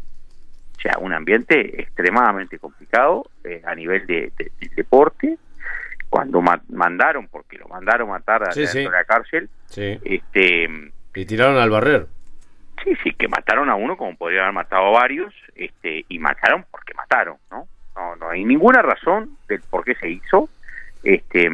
sea, 0.82 0.98
un 1.00 1.14
ambiente 1.14 1.82
extremadamente 1.82 2.58
complicado 2.60 3.26
eh, 3.44 3.62
a 3.66 3.76
nivel 3.76 4.06
de, 4.08 4.32
de- 4.38 4.52
de 4.60 4.70
deporte. 4.76 5.38
Cuando 6.10 6.42
ma- 6.42 6.62
mandaron, 6.70 7.28
porque 7.30 7.58
lo 7.58 7.68
mandaron 7.70 8.10
matar 8.10 8.44
a 8.44 8.52
Sí, 8.52 8.68
sí. 8.68 8.84
la 8.84 9.04
cárcel, 9.06 9.50
Sí. 9.68 9.98
este 10.04 10.68
Y 11.16 11.26
tiraron 11.26 11.58
al 11.58 11.70
barrer. 11.70 12.08
Sí, 12.84 12.96
sí, 13.04 13.14
que 13.14 13.28
mataron 13.28 13.70
a 13.70 13.76
uno 13.76 13.96
como 13.96 14.18
podrían 14.18 14.44
haber 14.44 14.56
matado 14.56 14.88
a 14.88 15.00
varios, 15.00 15.34
este, 15.56 16.04
y 16.10 16.20
mataron 16.20 16.66
porque 16.72 16.94
mataron, 16.96 17.38
¿no? 17.52 17.68
No, 17.96 18.16
no 18.16 18.30
hay 18.30 18.44
ninguna 18.44 18.82
razón 18.82 19.38
del 19.48 19.62
por 19.70 19.84
qué 19.86 19.94
se 19.96 20.10
hizo. 20.10 20.50
Este, 21.04 21.50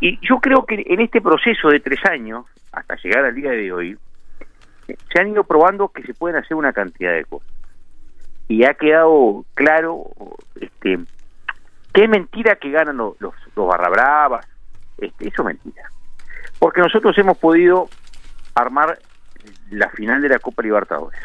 y 0.00 0.18
yo 0.26 0.38
creo 0.40 0.66
que 0.66 0.84
en 0.86 1.00
este 1.00 1.20
proceso 1.20 1.68
de 1.68 1.80
tres 1.80 2.00
años, 2.04 2.44
hasta 2.72 2.96
llegar 2.96 3.24
al 3.24 3.34
día 3.34 3.50
de 3.50 3.72
hoy, 3.72 3.98
se 4.86 5.20
han 5.20 5.28
ido 5.28 5.44
probando 5.44 5.88
que 5.88 6.02
se 6.02 6.14
pueden 6.14 6.36
hacer 6.36 6.56
una 6.56 6.72
cantidad 6.72 7.12
de 7.12 7.24
cosas. 7.24 7.48
Y 8.48 8.64
ha 8.64 8.74
quedado 8.74 9.44
claro 9.54 10.04
este, 10.60 10.98
que 11.92 12.04
es 12.04 12.08
mentira 12.08 12.56
que 12.56 12.70
ganan 12.70 12.98
los, 12.98 13.20
los, 13.20 13.34
los 13.56 13.66
barra 13.66 13.88
bravas, 13.88 14.46
este, 14.98 15.28
eso 15.28 15.42
es 15.42 15.46
mentira. 15.46 15.90
Porque 16.58 16.80
nosotros 16.80 17.16
hemos 17.18 17.38
podido 17.38 17.88
armar 18.54 18.98
la 19.70 19.88
final 19.90 20.22
de 20.22 20.28
la 20.28 20.38
Copa 20.38 20.62
Libertadores. 20.62 21.20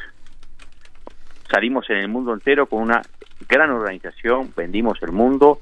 Salimos 1.50 1.90
en 1.90 1.98
el 1.98 2.08
mundo 2.08 2.34
entero 2.34 2.66
con 2.66 2.82
una 2.82 3.02
gran 3.48 3.70
organización, 3.72 4.54
vendimos 4.56 5.02
el 5.04 5.12
mundo, 5.12 5.60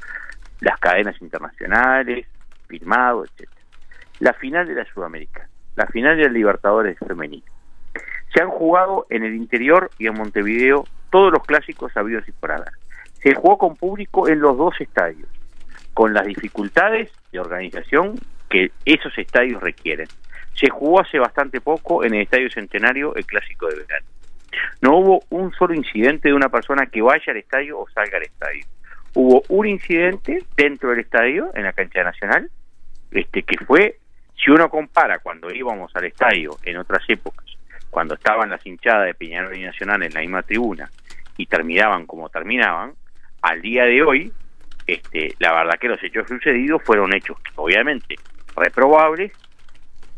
las 0.62 0.80
cadenas 0.80 1.20
internacionales, 1.22 2.28
firmado, 2.70 3.26
etcétera. 3.26 3.62
La 4.20 4.34
final 4.34 4.68
de 4.68 4.76
la 4.76 4.86
Sudamérica, 4.86 5.50
la 5.76 5.88
final 5.88 6.16
de 6.16 6.24
la 6.24 6.30
Libertadores 6.30 6.98
femenina. 7.00 7.46
Se 8.34 8.42
han 8.42 8.50
jugado 8.50 9.08
en 9.10 9.24
el 9.24 9.34
interior 9.34 9.90
y 9.98 10.08
en 10.08 10.14
Montevideo 10.14 10.86
todos 11.10 11.34
los 11.34 11.44
clásicos 11.46 11.96
habidos 11.98 12.28
y 12.28 12.32
por 12.32 12.52
haber. 12.52 12.72
Se 13.24 13.34
jugó 13.34 13.58
con 13.58 13.76
público 13.76 14.30
en 14.30 14.40
los 14.40 14.58
dos 14.58 14.80
estadios, 14.80 15.28
con 15.94 16.14
las 16.14 16.26
dificultades 16.26 17.12
de 17.32 17.40
organización 17.40 18.16
que 18.50 18.72
esos 18.86 19.18
estadios 19.18 19.62
requieren. 19.62 20.08
Se 20.54 20.70
jugó 20.70 21.02
hace 21.02 21.20
bastante 21.20 21.62
poco 21.62 22.04
en 22.04 22.14
el 22.14 22.22
Estadio 22.22 22.50
Centenario 22.52 23.16
el 23.16 23.26
Clásico 23.26 23.68
de 23.68 23.78
Verano. 23.78 24.06
No 24.82 24.98
hubo 24.98 25.24
un 25.30 25.52
solo 25.54 25.74
incidente 25.74 26.30
de 26.30 26.34
una 26.34 26.50
persona 26.50 26.86
que 26.88 27.02
vaya 27.02 27.32
al 27.32 27.38
estadio 27.38 27.80
o 27.80 27.90
salga 27.90 28.18
al 28.18 28.24
estadio. 28.24 28.66
Hubo 29.16 29.44
un 29.50 29.68
incidente 29.68 30.44
dentro 30.56 30.92
del 30.92 31.00
estadio, 31.00 31.52
en 31.56 31.64
la 31.64 31.74
cancha 31.74 32.04
nacional, 32.04 32.50
este 33.12 33.44
que 33.44 33.58
fue, 33.66 33.98
si 34.36 34.52
uno 34.52 34.70
compara 34.70 35.20
cuando 35.20 35.52
íbamos 35.52 35.96
al 35.96 36.06
estadio 36.06 36.58
en 36.64 36.78
otras 36.78 37.04
épocas, 37.10 37.46
cuando 37.90 38.14
estaban 38.14 38.50
las 38.50 38.66
hinchadas 38.66 39.06
de 39.06 39.14
Peñarol 39.14 39.58
y 39.58 39.64
Nacional 39.64 40.04
en 40.04 40.14
la 40.14 40.22
misma 40.22 40.44
tribuna 40.44 40.90
y 41.38 41.46
terminaban 41.46 42.06
como 42.06 42.30
terminaban, 42.30 42.94
al 43.42 43.62
día 43.62 43.86
de 43.86 44.04
hoy, 44.04 44.32
este, 44.86 45.36
la 45.40 45.54
verdad 45.54 45.80
que 45.80 45.88
los 45.88 46.04
hechos 46.04 46.28
sucedidos 46.28 46.82
fueron 46.84 47.14
hechos 47.14 47.38
obviamente 47.56 48.16
reprobables, 48.56 49.32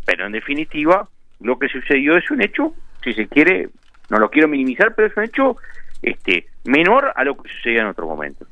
pero 0.05 0.25
en 0.25 0.31
definitiva 0.31 1.07
lo 1.39 1.57
que 1.57 1.69
sucedió 1.69 2.17
es 2.17 2.29
un 2.31 2.41
hecho, 2.41 2.73
si 3.03 3.13
se 3.13 3.27
quiere, 3.27 3.69
no 4.09 4.17
lo 4.17 4.29
quiero 4.29 4.47
minimizar, 4.47 4.93
pero 4.95 5.07
es 5.07 5.17
un 5.17 5.23
hecho 5.23 5.57
este, 6.01 6.47
menor 6.65 7.11
a 7.15 7.23
lo 7.23 7.37
que 7.37 7.49
sucedía 7.49 7.81
en 7.81 7.87
otro 7.87 8.07
momento. 8.07 8.45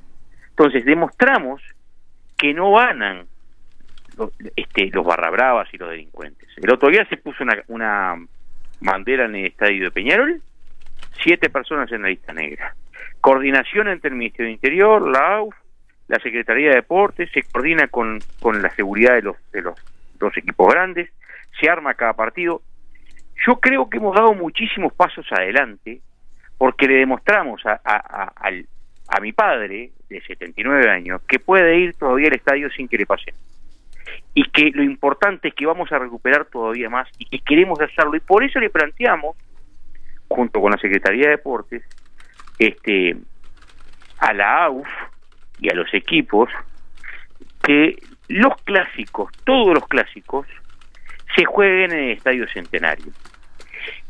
Entonces 0.50 0.86
demostramos 0.86 1.62
que 2.38 2.54
no 2.54 2.74
ganan 2.74 3.28
los, 4.20 4.32
este, 4.56 4.90
los 4.94 5.06
barra 5.06 5.30
bravas 5.30 5.68
y 5.74 5.78
los 5.78 5.90
delincuentes. 5.90 6.48
El 6.58 6.72
otro 6.72 6.90
día 6.90 7.06
se 7.06 7.18
puso 7.18 7.44
una, 7.68 8.16
bandera 8.82 9.26
en 9.26 9.36
el 9.36 9.48
estadio 9.48 9.86
de 9.86 9.92
Peñarol, 9.92 10.42
siete 11.24 11.50
personas 11.50 11.92
en 11.92 12.04
la 12.04 12.10
lista 12.10 12.34
negra. 12.34 12.76
Coordinación 13.22 13.88
entre 13.88 14.10
el 14.10 14.16
Ministerio 14.16 14.48
de 14.48 14.54
Interior, 14.54 15.10
la 15.10 15.38
AUF, 15.38 15.56
la 16.08 16.20
Secretaría 16.20 16.70
de 16.70 16.76
Deportes, 16.76 17.30
se 17.32 17.44
coordina 17.44 17.88
con, 17.88 18.20
con 18.40 18.62
la 18.62 18.70
seguridad 18.76 19.16
de 19.16 19.22
los, 19.24 19.36
de 19.52 19.62
los 19.62 19.76
dos 20.18 20.36
equipos 20.38 20.72
grandes, 20.72 21.10
se 21.60 21.70
arma 21.70 21.94
cada 21.94 22.14
partido. 22.14 22.62
Yo 23.46 23.60
creo 23.60 23.90
que 23.90 23.98
hemos 23.98 24.16
dado 24.16 24.34
muchísimos 24.34 24.94
pasos 24.94 25.26
adelante 25.32 26.02
porque 26.58 26.88
le 26.88 26.96
demostramos 26.96 27.66
a, 27.66 27.80
a, 27.84 28.52
a, 29.08 29.20
mi 29.22 29.32
padre 29.32 29.92
de 30.10 30.22
79 30.22 30.90
años 30.90 31.22
que 31.26 31.40
puede 31.40 31.78
ir 31.78 31.94
todavía 31.94 32.28
al 32.28 32.36
estadio 32.36 32.70
sin 32.70 32.88
que 32.88 32.98
le 32.98 33.06
pase. 33.06 33.34
Y 34.34 34.44
que 34.50 34.72
lo 34.74 34.84
importante 34.84 35.50
es 35.50 35.54
que 35.54 35.66
vamos 35.66 35.92
a 35.92 36.00
recuperar 36.00 36.46
todavía 36.46 36.90
más 36.90 37.08
y 37.18 37.26
que 37.26 37.40
queremos 37.40 37.80
hacerlo 37.82 38.16
y 38.16 38.20
por 38.20 38.44
eso 38.44 38.60
le 38.60 38.70
planteamos 38.70 39.36
junto 40.28 40.62
con 40.62 40.72
la 40.72 40.78
Secretaría 40.78 41.26
de 41.26 41.32
Deportes 41.32 41.84
este 42.60 43.18
a 44.20 44.34
la 44.34 44.66
AUF 44.66 44.88
y 45.60 45.70
a 45.70 45.76
los 45.76 45.94
equipos 45.94 46.50
que 47.64 47.98
los 48.28 48.56
clásicos, 48.64 49.32
todos 49.44 49.74
los 49.74 49.88
clásicos, 49.88 50.46
se 51.36 51.46
jueguen 51.46 51.92
en 51.92 52.00
el 52.00 52.18
Estadio 52.18 52.48
Centenario. 52.48 53.12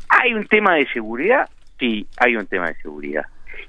¿Hay 0.08 0.34
un 0.34 0.46
tema 0.46 0.74
de 0.74 0.86
seguridad? 0.92 1.48
Sí, 1.78 2.06
hay 2.18 2.36
un 2.36 2.46
tema 2.46 2.68
de 2.68 2.74
seguridad. 2.76 3.24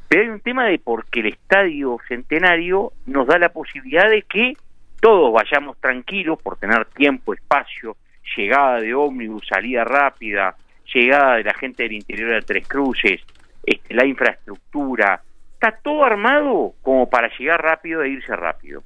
Pero 0.09 0.23
hay 0.23 0.29
un 0.29 0.39
tema 0.41 0.65
de 0.65 0.79
porque 0.79 1.21
el 1.21 1.27
Estadio 1.27 1.97
Centenario 2.07 2.91
nos 3.05 3.27
da 3.27 3.39
la 3.39 3.49
posibilidad 3.49 4.09
de 4.09 4.23
que 4.23 4.53
todos 5.01 5.33
vayamos 5.33 5.77
tranquilos 5.79 6.41
por 6.41 6.57
tener 6.57 6.85
tiempo, 6.85 7.33
espacio, 7.33 7.97
llegada 8.37 8.79
de 8.79 8.93
ómnibus, 8.93 9.45
salida 9.47 9.83
rápida, 9.83 10.55
llegada 10.93 11.35
de 11.35 11.43
la 11.43 11.53
gente 11.55 11.83
del 11.83 11.93
interior 11.93 12.31
de 12.31 12.41
Tres 12.41 12.67
Cruces, 12.67 13.19
este, 13.65 13.93
la 13.93 14.05
infraestructura, 14.05 15.21
está 15.53 15.71
todo 15.83 16.05
armado 16.05 16.73
como 16.81 17.09
para 17.09 17.29
llegar 17.37 17.61
rápido 17.61 18.03
e 18.03 18.09
irse 18.09 18.35
rápido, 18.35 18.83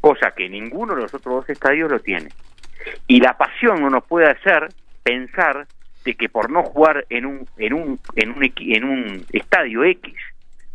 cosa 0.00 0.30
que 0.30 0.48
ninguno 0.48 0.94
de 0.94 1.02
los 1.02 1.14
otros 1.14 1.34
dos 1.34 1.50
estadios 1.50 1.90
lo 1.90 2.00
tiene. 2.00 2.28
Y 3.08 3.20
la 3.20 3.36
pasión 3.36 3.80
no 3.80 3.90
nos 3.90 4.04
puede 4.04 4.30
hacer 4.30 4.68
pensar 5.02 5.66
de 6.04 6.14
que 6.14 6.28
por 6.28 6.50
no 6.50 6.62
jugar 6.62 7.04
en 7.10 7.26
un 7.26 7.48
en 7.56 7.72
un 7.72 8.00
en 8.14 8.30
un 8.30 8.52
en 8.56 8.84
un 8.84 9.26
estadio 9.32 9.84
X 9.84 10.14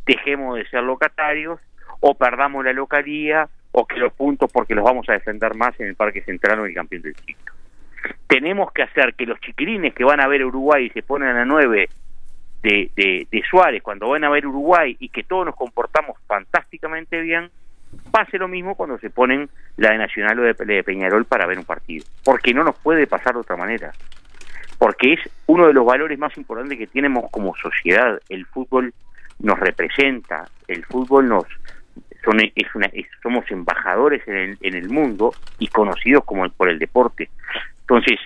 dejemos 0.06 0.58
de 0.58 0.68
ser 0.68 0.84
locatarios 0.84 1.60
o 2.02 2.16
perdamos 2.16 2.66
la 2.66 2.74
localía, 2.74 3.48
o 3.74 3.86
que 3.86 3.98
los 3.98 4.14
puntos 4.14 4.50
porque 4.52 4.76
los 4.76 4.86
vamos 4.86 5.10
a 5.10 5.14
defender 5.14 5.56
más 5.56 5.78
en 5.80 5.88
el 5.88 5.96
Parque 5.96 6.22
Central 6.22 6.60
o 6.60 6.64
en 6.64 6.70
el 6.70 6.76
Campeón 6.76 7.02
del 7.02 7.16
Siglo. 7.16 7.52
Tenemos 8.28 8.72
que 8.72 8.84
hacer 8.84 9.16
que 9.16 9.26
los 9.26 9.40
chiquilines 9.42 9.94
que 9.94 10.04
van 10.04 10.22
a 10.22 10.28
ver 10.28 10.46
Uruguay 10.46 10.86
y 10.86 10.90
se 10.92 11.04
ponen 11.04 11.30
a 11.30 11.34
la 11.34 11.46
9 11.46 11.90
de, 12.62 12.92
de, 12.96 13.28
de 13.30 13.44
Suárez 13.50 13.82
cuando 13.82 14.10
van 14.10 14.24
a 14.24 14.30
ver 14.30 14.48
Uruguay 14.48 14.96
y 15.00 15.10
que 15.10 15.24
todos 15.24 15.46
nos 15.46 15.56
comportamos 15.56 16.18
fantásticamente 16.28 17.20
bien, 17.22 17.50
pase 18.12 18.38
lo 18.38 18.48
mismo 18.48 18.76
cuando 18.76 18.98
se 19.00 19.10
ponen 19.10 19.50
la 19.78 19.92
de 19.92 19.98
Nacional 19.98 20.40
o 20.40 20.44
de, 20.44 20.54
de 20.54 20.84
Peñarol 20.84 21.26
para 21.26 21.48
ver 21.48 21.58
un 21.58 21.66
partido. 21.66 22.06
Porque 22.24 22.54
no 22.54 22.64
nos 22.64 22.78
puede 22.78 23.08
pasar 23.08 23.34
de 23.34 23.40
otra 23.40 23.58
manera. 23.58 23.92
Porque 24.78 25.14
es 25.14 25.20
uno 25.48 25.68
de 25.68 25.74
los 25.74 25.86
valores 25.86 26.18
más 26.20 26.38
importantes 26.38 26.78
que 26.78 26.88
tenemos 26.88 27.30
como 27.32 27.56
sociedad. 27.56 28.20
El 28.30 28.46
fútbol 28.46 28.94
nos 29.40 29.60
representa, 29.60 30.46
el 30.68 30.86
fútbol 30.86 31.28
nos, 31.28 31.46
son, 32.24 32.40
es 32.40 32.76
una, 32.76 32.88
es- 32.94 33.08
somos 33.22 33.50
embajadores 33.52 34.26
en 34.28 34.36
el, 34.38 34.58
en 34.62 34.76
el 34.76 34.90
mundo 34.90 35.34
y 35.60 35.68
conocidos 35.68 36.24
como 36.24 36.46
el- 36.46 36.52
por 36.52 36.70
el 36.70 36.80
deporte. 36.80 37.30
Entonces, 37.82 38.20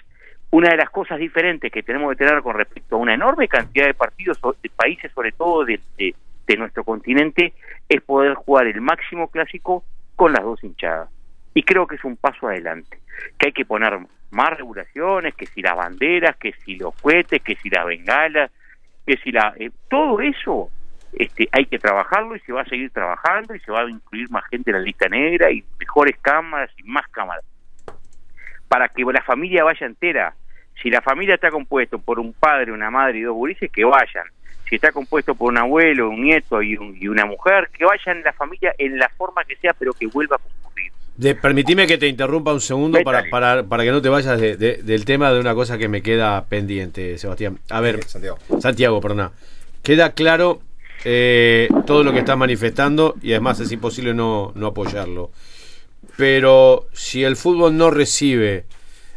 una 0.51 0.69
de 0.69 0.77
las 0.77 0.89
cosas 0.89 1.19
diferentes 1.19 1.71
que 1.71 1.83
tenemos 1.83 2.11
que 2.15 2.23
tener 2.25 2.41
con 2.41 2.55
respecto 2.55 2.95
a 2.95 2.99
una 2.99 3.13
enorme 3.13 3.47
cantidad 3.47 3.85
de 3.87 3.93
partidos, 3.93 4.39
de 4.61 4.69
países 4.69 5.11
sobre 5.13 5.31
todo 5.31 5.65
de, 5.65 5.79
de- 5.97 6.15
de 6.47 6.55
nuestro 6.57 6.83
continente, 6.83 7.53
es 7.89 8.01
poder 8.01 8.35
jugar 8.35 8.67
el 8.67 8.79
máximo 8.79 9.27
clásico 9.29 9.83
con 10.15 10.31
las 10.31 10.43
dos 10.43 10.63
hinchadas. 10.63 11.09
Y 11.53 11.63
creo 11.63 11.87
que 11.87 11.95
es 11.95 12.03
un 12.05 12.15
paso 12.15 12.47
adelante, 12.47 12.99
que 13.37 13.47
hay 13.47 13.51
que 13.51 13.65
poner 13.65 13.97
más 14.31 14.51
regulaciones, 14.57 15.33
que 15.35 15.45
si 15.47 15.61
las 15.61 15.75
banderas, 15.75 16.37
que 16.37 16.53
si 16.63 16.75
los 16.75 16.93
cohetes, 17.01 17.41
que 17.41 17.55
si 17.55 17.69
las 17.69 17.85
bengalas, 17.85 18.51
que 19.05 19.17
si 19.17 19.31
la... 19.31 19.53
eh, 19.57 19.71
todo 19.89 20.21
eso 20.21 20.69
este, 21.17 21.47
hay 21.51 21.65
que 21.65 21.79
trabajarlo 21.79 22.36
y 22.36 22.39
se 22.41 22.51
va 22.53 22.62
a 22.62 22.65
seguir 22.65 22.89
trabajando 22.91 23.55
y 23.55 23.59
se 23.62 23.71
va 23.71 23.81
a 23.81 23.89
incluir 23.89 24.29
más 24.29 24.43
gente 24.50 24.71
en 24.71 24.77
la 24.77 24.81
lista 24.83 25.07
negra 25.09 25.51
y 25.51 25.63
mejores 25.79 26.15
cámaras 26.21 26.69
y 26.77 26.83
más 26.83 27.07
cámaras 27.09 27.43
para 28.67 28.89
que 28.89 29.03
la 29.03 29.21
familia 29.24 29.63
vaya 29.63 29.86
entera. 29.86 30.33
Si 30.81 30.89
la 30.89 31.01
familia 31.01 31.36
está 31.36 31.50
compuesto 31.50 31.97
por 32.00 32.19
un 32.19 32.33
padre, 32.33 32.71
una 32.71 32.91
madre 32.91 33.19
y 33.19 33.21
dos 33.21 33.33
gurises, 33.36 33.71
que 33.71 33.83
vayan. 33.83 34.25
Si 34.69 34.75
está 34.75 34.91
compuesto 34.91 35.33
por 35.33 35.50
un 35.51 35.57
abuelo, 35.57 36.09
un 36.09 36.21
nieto 36.24 36.62
y, 36.62 36.75
un- 36.75 36.95
y 37.00 37.07
una 37.07 37.25
mujer, 37.25 37.69
que 37.75 37.86
vayan 37.86 38.21
la 38.24 38.33
familia 38.33 38.74
en 38.77 38.97
la 39.00 39.09
forma 39.09 39.43
que 39.45 39.55
sea, 39.55 39.74
pero 39.74 39.93
que 39.93 40.05
vuelva 40.07 40.36
a 40.36 40.39
concurrir. 40.39 40.91
De, 41.15 41.33
permitime 41.33 41.88
que 41.88 41.97
te 41.97 42.07
interrumpa 42.07 42.53
un 42.53 42.59
segundo 42.62 43.00
para, 43.01 43.24
para, 43.31 43.63
para 43.63 43.83
que 43.83 43.91
no 43.91 44.01
te 44.01 44.09
vayas 44.09 44.39
de- 44.39 44.57
de- 44.57 44.83
del 44.83 45.05
tema 45.05 45.31
de 45.31 45.39
una 45.39 45.55
cosa 45.55 45.77
que 45.77 45.88
me 45.88 46.03
queda 46.03 46.45
pendiente, 46.45 47.17
Sebastián. 47.17 47.57
A 47.71 47.79
ver, 47.81 48.03
Santiago. 48.03 48.38
Santiago, 48.59 49.00
perdona. 49.01 49.31
Queda 49.81 50.12
claro 50.12 50.59
eh, 51.03 51.67
todo 51.85 52.03
lo 52.03 52.11
que 52.11 52.19
estás 52.19 52.37
manifestando 52.37 53.15
y 53.21 53.31
además 53.31 53.59
es 53.59 53.71
imposible 53.71 54.13
no, 54.13 54.51
no 54.55 54.67
apoyarlo. 54.67 55.31
Pero 56.15 56.87
si 56.93 57.23
el 57.23 57.35
fútbol 57.35 57.77
no 57.77 57.91
recibe 57.91 58.65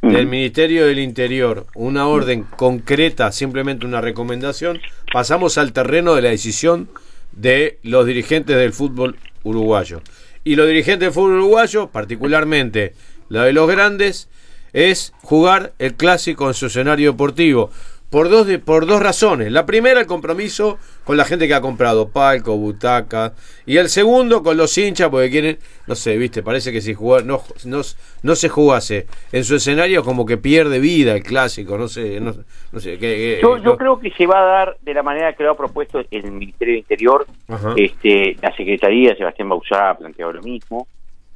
del 0.03 0.27
Ministerio 0.27 0.87
del 0.87 0.99
Interior 0.99 1.67
una 1.75 2.07
orden 2.07 2.45
concreta, 2.45 3.33
simplemente 3.33 3.87
una 3.87 4.01
recomendación, 4.01 4.81
pasamos 5.13 5.59
al 5.59 5.73
terreno 5.73 6.15
de 6.15 6.23
la 6.23 6.31
decisión 6.31 6.89
de 7.33 7.79
los 7.83 8.07
dirigentes 8.07 8.57
del 8.57 8.73
fútbol 8.73 9.17
uruguayo. 9.43 10.03
Y 10.45 10.57
los 10.57 10.67
dirigentes 10.67 11.07
del 11.07 11.13
fútbol 11.13 11.35
uruguayo, 11.35 11.89
particularmente 11.89 12.95
la 13.29 13.45
de 13.45 13.53
los 13.53 13.69
grandes, 13.69 14.29
es 14.73 15.13
jugar 15.23 15.73
el 15.79 15.95
clásico 15.95 16.49
en 16.49 16.55
su 16.55 16.67
escenario 16.67 17.13
deportivo. 17.13 17.71
Por 18.11 18.29
dos, 18.29 18.45
de- 18.47 18.59
por 18.59 18.87
dos 18.87 19.01
razones. 19.01 19.53
La 19.53 19.65
primera, 19.67 20.01
el 20.01 20.07
compromiso 20.07 20.79
con 21.05 21.17
la 21.17 21.25
gente 21.25 21.47
que 21.47 21.55
ha 21.55 21.61
comprado 21.61 22.09
palco, 22.09 22.57
butaca. 22.57 23.35
Y 23.67 23.77
el 23.77 23.89
segundo, 23.89 24.43
con 24.43 24.57
los 24.57 24.77
hinchas, 24.77 25.09
porque 25.11 25.31
quieren, 25.31 25.59
no 25.87 25.95
sé, 25.95 26.17
viste, 26.17 26.43
parece 26.43 26.73
que 26.73 26.81
si 26.81 26.93
jugar, 26.93 27.25
no, 27.25 27.41
no, 27.67 27.83
no 28.25 28.35
se 28.35 28.49
jugase 28.49 29.07
en 29.31 29.45
su 29.45 29.55
escenario, 29.55 30.03
como 30.03 30.27
que 30.27 30.37
pierde 30.39 30.81
vida 30.81 31.13
el 31.15 31.23
clásico. 31.23 31.79
No 31.79 31.87
sé, 31.87 32.19
no, 32.21 32.35
no 32.73 32.81
sé. 32.81 32.99
Que- 32.99 33.39
Yo, 33.41 33.59
yo 33.59 33.63
no- 33.63 33.77
creo 33.77 34.01
que 34.01 34.11
se 34.11 34.27
va 34.27 34.41
a 34.41 34.45
dar 34.45 34.77
de 34.83 34.93
la 34.93 35.05
manera 35.05 35.33
que 35.35 35.45
lo 35.45 35.53
ha 35.53 35.57
propuesto 35.57 36.03
el 36.11 36.33
Ministerio 36.33 36.75
de 36.75 36.79
Interior, 36.81 37.27
Ajá. 37.47 37.75
este, 37.77 38.37
la 38.43 38.55
Secretaría, 38.57 39.15
Sebastián 39.15 39.49
Bausá 39.49 39.91
ha 39.91 39.97
planteado 39.99 40.33
lo 40.33 40.43
mismo, 40.43 40.89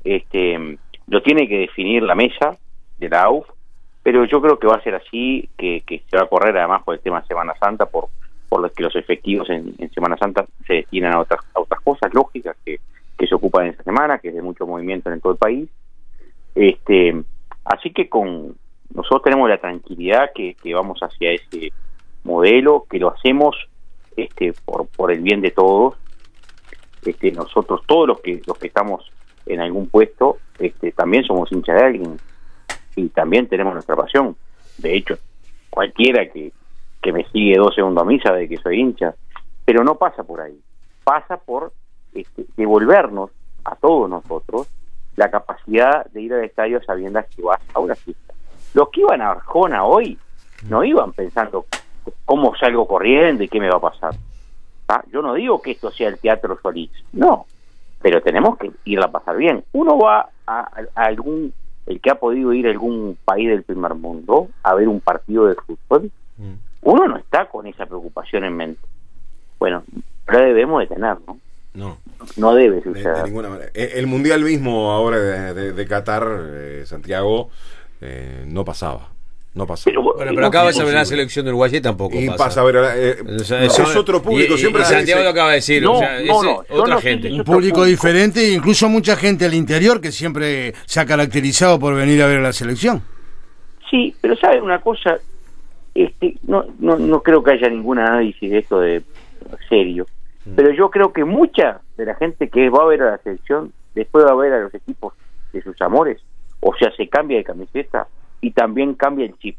este, 0.02 0.76
lo 1.06 1.22
tiene 1.22 1.46
que 1.48 1.58
definir 1.58 2.02
la 2.02 2.16
mesa 2.16 2.56
de 2.98 3.08
la 3.08 3.22
AUF, 3.22 3.46
pero 4.04 4.26
yo 4.26 4.40
creo 4.42 4.58
que 4.58 4.66
va 4.66 4.76
a 4.76 4.82
ser 4.82 4.94
así, 4.94 5.48
que, 5.56 5.82
se 5.88 6.16
va 6.16 6.24
a 6.24 6.28
correr 6.28 6.56
además 6.58 6.82
por 6.84 6.94
el 6.94 7.00
tema 7.00 7.22
de 7.22 7.26
Semana 7.26 7.54
Santa, 7.58 7.86
por, 7.86 8.08
por 8.50 8.60
los 8.60 8.70
que 8.72 8.82
los 8.82 8.94
efectivos 8.94 9.48
en, 9.48 9.74
Semana 9.94 10.18
Santa 10.18 10.44
se 10.66 10.74
destinan 10.74 11.14
a 11.14 11.20
otras, 11.20 11.40
a 11.54 11.60
otras 11.60 11.80
cosas 11.80 12.12
lógicas 12.12 12.54
que, 12.64 12.78
se 13.26 13.34
ocupan 13.34 13.64
en 13.64 13.72
esa 13.72 13.82
semana, 13.84 14.18
que 14.18 14.28
es 14.28 14.34
de 14.34 14.42
mucho 14.42 14.66
movimiento 14.66 15.10
en 15.10 15.18
todo 15.22 15.32
el 15.32 15.38
país. 15.38 15.70
Este, 16.54 17.22
así 17.64 17.90
que 17.90 18.10
con 18.10 18.54
nosotros 18.92 19.22
tenemos 19.22 19.48
la 19.48 19.56
tranquilidad 19.56 20.30
que, 20.34 20.54
que 20.62 20.74
vamos 20.74 21.00
hacia 21.00 21.32
ese 21.32 21.72
modelo, 22.22 22.84
que 22.90 22.98
lo 22.98 23.14
hacemos 23.14 23.56
este, 24.14 24.52
por, 24.66 24.86
por 24.88 25.10
el 25.10 25.20
bien 25.20 25.40
de 25.40 25.52
todos. 25.52 25.96
Este, 27.02 27.32
nosotros, 27.32 27.80
todos 27.86 28.08
los 28.08 28.20
que 28.20 28.42
los 28.46 28.58
que 28.58 28.66
estamos 28.66 29.10
en 29.46 29.62
algún 29.62 29.88
puesto, 29.88 30.36
este, 30.58 30.92
también 30.92 31.24
somos 31.24 31.50
hinchas 31.50 31.76
de 31.76 31.86
alguien 31.86 32.18
y 32.96 33.08
también 33.08 33.48
tenemos 33.48 33.74
nuestra 33.74 33.96
pasión. 33.96 34.36
De 34.78 34.94
hecho, 34.96 35.18
cualquiera 35.70 36.26
que, 36.30 36.52
que 37.02 37.12
me 37.12 37.24
sigue 37.30 37.56
dos 37.56 37.74
segundos 37.74 38.02
a 38.02 38.06
mí 38.06 38.18
sabe 38.20 38.48
que 38.48 38.56
soy 38.58 38.80
hincha, 38.80 39.14
pero 39.64 39.84
no 39.84 39.96
pasa 39.96 40.22
por 40.22 40.40
ahí. 40.40 40.58
Pasa 41.04 41.36
por 41.36 41.72
este, 42.14 42.44
devolvernos 42.56 43.30
a 43.64 43.76
todos 43.76 44.08
nosotros 44.08 44.68
la 45.16 45.30
capacidad 45.30 46.06
de 46.06 46.22
ir 46.22 46.32
al 46.34 46.44
estadio 46.44 46.82
sabiendo 46.84 47.20
que 47.34 47.42
vas 47.42 47.60
a 47.72 47.80
una 47.80 47.94
fiesta. 47.94 48.34
Los 48.74 48.88
que 48.90 49.00
iban 49.00 49.20
a 49.20 49.30
Arjona 49.30 49.84
hoy 49.84 50.18
no 50.68 50.84
iban 50.84 51.12
pensando 51.12 51.66
cómo 52.24 52.54
salgo 52.56 52.86
corriendo 52.86 53.44
y 53.44 53.48
qué 53.48 53.60
me 53.60 53.68
va 53.68 53.76
a 53.76 53.80
pasar. 53.80 54.14
¿Ah? 54.88 55.02
Yo 55.12 55.22
no 55.22 55.34
digo 55.34 55.62
que 55.62 55.72
esto 55.72 55.90
sea 55.90 56.08
el 56.08 56.18
Teatro 56.18 56.58
Solís, 56.60 56.90
no, 57.12 57.46
pero 58.02 58.20
tenemos 58.20 58.58
que 58.58 58.70
ir 58.84 59.00
a 59.00 59.10
pasar 59.10 59.36
bien. 59.36 59.64
Uno 59.72 59.98
va 59.98 60.28
a 60.46 60.68
algún, 60.94 61.54
el 61.86 62.00
que 62.00 62.10
ha 62.10 62.14
podido 62.18 62.52
ir 62.52 62.66
a 62.66 62.70
algún 62.70 63.16
país 63.24 63.48
del 63.48 63.62
primer 63.62 63.94
mundo 63.94 64.48
a 64.62 64.74
ver 64.74 64.88
un 64.88 65.00
partido 65.00 65.46
de 65.46 65.54
fútbol, 65.54 66.10
Mm. 66.38 66.54
uno 66.82 67.06
no 67.08 67.16
está 67.16 67.46
con 67.48 67.66
esa 67.66 67.86
preocupación 67.86 68.44
en 68.44 68.56
mente. 68.56 68.80
Bueno, 69.58 69.84
pero 70.26 70.40
debemos 70.40 70.80
de 70.80 70.86
tener, 70.94 71.16
¿no? 71.26 71.38
No, 71.74 71.98
No 72.36 72.54
debe 72.54 72.76
de, 72.76 72.82
suceder. 72.82 73.16
de 73.16 73.24
ninguna 73.24 73.48
manera. 73.50 73.70
Eh, 73.74 73.92
El 73.96 74.06
mundial 74.06 74.42
mismo 74.42 74.90
ahora 74.92 75.18
de, 75.18 75.54
de- 75.54 75.72
de 75.72 75.86
Qatar, 75.86 76.24
eh, 76.44 76.82
Santiago, 76.86 77.50
eh, 78.00 78.44
no 78.46 78.64
pasaba. 78.64 79.08
No 79.54 79.66
pasaba. 79.68 79.84
Pero, 79.92 80.02
Bueno, 80.02 80.18
pero 80.18 80.40
no 80.40 80.46
acaba 80.48 80.72
de 80.72 80.84
ver 80.84 80.94
la 80.94 81.04
selección 81.04 81.44
de 81.44 81.52
Uruguay 81.52 81.70
y 81.76 81.80
tampoco 81.80 82.18
y 82.18 82.26
pasa. 82.26 82.36
pasa 82.44 82.60
a 82.60 82.64
ver, 82.64 82.76
eh, 82.96 83.16
O 83.36 83.38
sea, 83.38 83.62
es 83.64 83.72
son- 83.72 83.96
otro 83.96 84.20
público. 84.20 84.54
y- 84.54 84.58
siempre 84.58 84.82
y 84.82 84.84
Santiago 84.84 85.22
lo 85.22 85.28
acaba 85.30 85.50
de 85.50 85.54
decir. 85.56 85.80
No, 85.82 85.92
o 85.92 85.98
sea, 86.00 86.14
no, 86.14 86.18
es 86.18 86.26
no, 86.26 86.42
yo 86.42 86.64
otra 86.82 86.94
no 86.96 87.00
gente. 87.00 87.28
Un 87.28 87.44
público 87.44 87.52
público. 87.76 87.84
diferente 87.84 88.50
incluso 88.52 88.88
mucha 88.88 89.14
gente 89.14 89.44
al 89.44 89.54
interior 89.54 90.00
que 90.00 90.10
siempre 90.10 90.74
se 90.86 90.98
ha 90.98 91.06
caracterizado 91.06 91.78
por 91.78 91.94
venir 91.94 92.20
a 92.22 92.26
ver 92.26 92.38
a 92.38 92.42
la 92.42 92.52
selección. 92.52 93.02
Sí, 93.90 94.12
pero 94.20 94.34
¿sabe 94.36 94.60
una 94.60 94.80
cosa? 94.80 95.18
Este, 95.94 96.34
no, 96.48 96.64
no, 96.80 96.96
no 96.96 97.22
creo 97.22 97.44
que 97.44 97.52
haya 97.52 97.68
ningún 97.68 98.00
análisis 98.00 98.50
de 98.50 98.58
esto 98.58 98.80
de 98.80 99.02
serio, 99.68 100.06
pero 100.56 100.72
yo 100.72 100.90
creo 100.90 101.12
que 101.12 101.24
mucha 101.24 101.80
de 101.96 102.06
la 102.06 102.16
gente 102.16 102.48
que 102.48 102.68
va 102.70 102.82
a 102.82 102.86
ver 102.86 103.02
a 103.02 103.10
la 103.12 103.18
selección 103.18 103.72
después 103.94 104.24
va 104.26 104.30
a 104.32 104.34
ver 104.34 104.52
a 104.52 104.60
los 104.60 104.74
equipos 104.74 105.14
de 105.52 105.62
sus 105.62 105.80
amores, 105.80 106.20
o 106.58 106.74
sea, 106.74 106.90
se 106.96 107.06
cambia 107.08 107.36
de 107.38 107.44
camiseta 107.44 108.08
y 108.44 108.50
también 108.50 108.92
cambia 108.94 109.24
el 109.24 109.38
chip. 109.38 109.56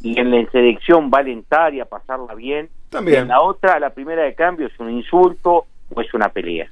Y 0.00 0.18
en 0.18 0.30
la 0.30 0.50
selección 0.50 1.10
va 1.12 1.18
a 1.18 1.20
alentar 1.20 1.74
y 1.74 1.80
a 1.80 1.84
pasarla 1.84 2.34
bien, 2.34 2.70
También. 2.88 3.18
y 3.18 3.20
en 3.22 3.28
la 3.28 3.42
otra, 3.42 3.78
la 3.78 3.90
primera 3.90 4.22
de 4.22 4.34
cambio 4.34 4.66
es 4.66 4.80
un 4.80 4.90
insulto 4.90 5.66
o 5.94 6.00
es 6.00 6.12
una 6.14 6.30
pelea. 6.30 6.70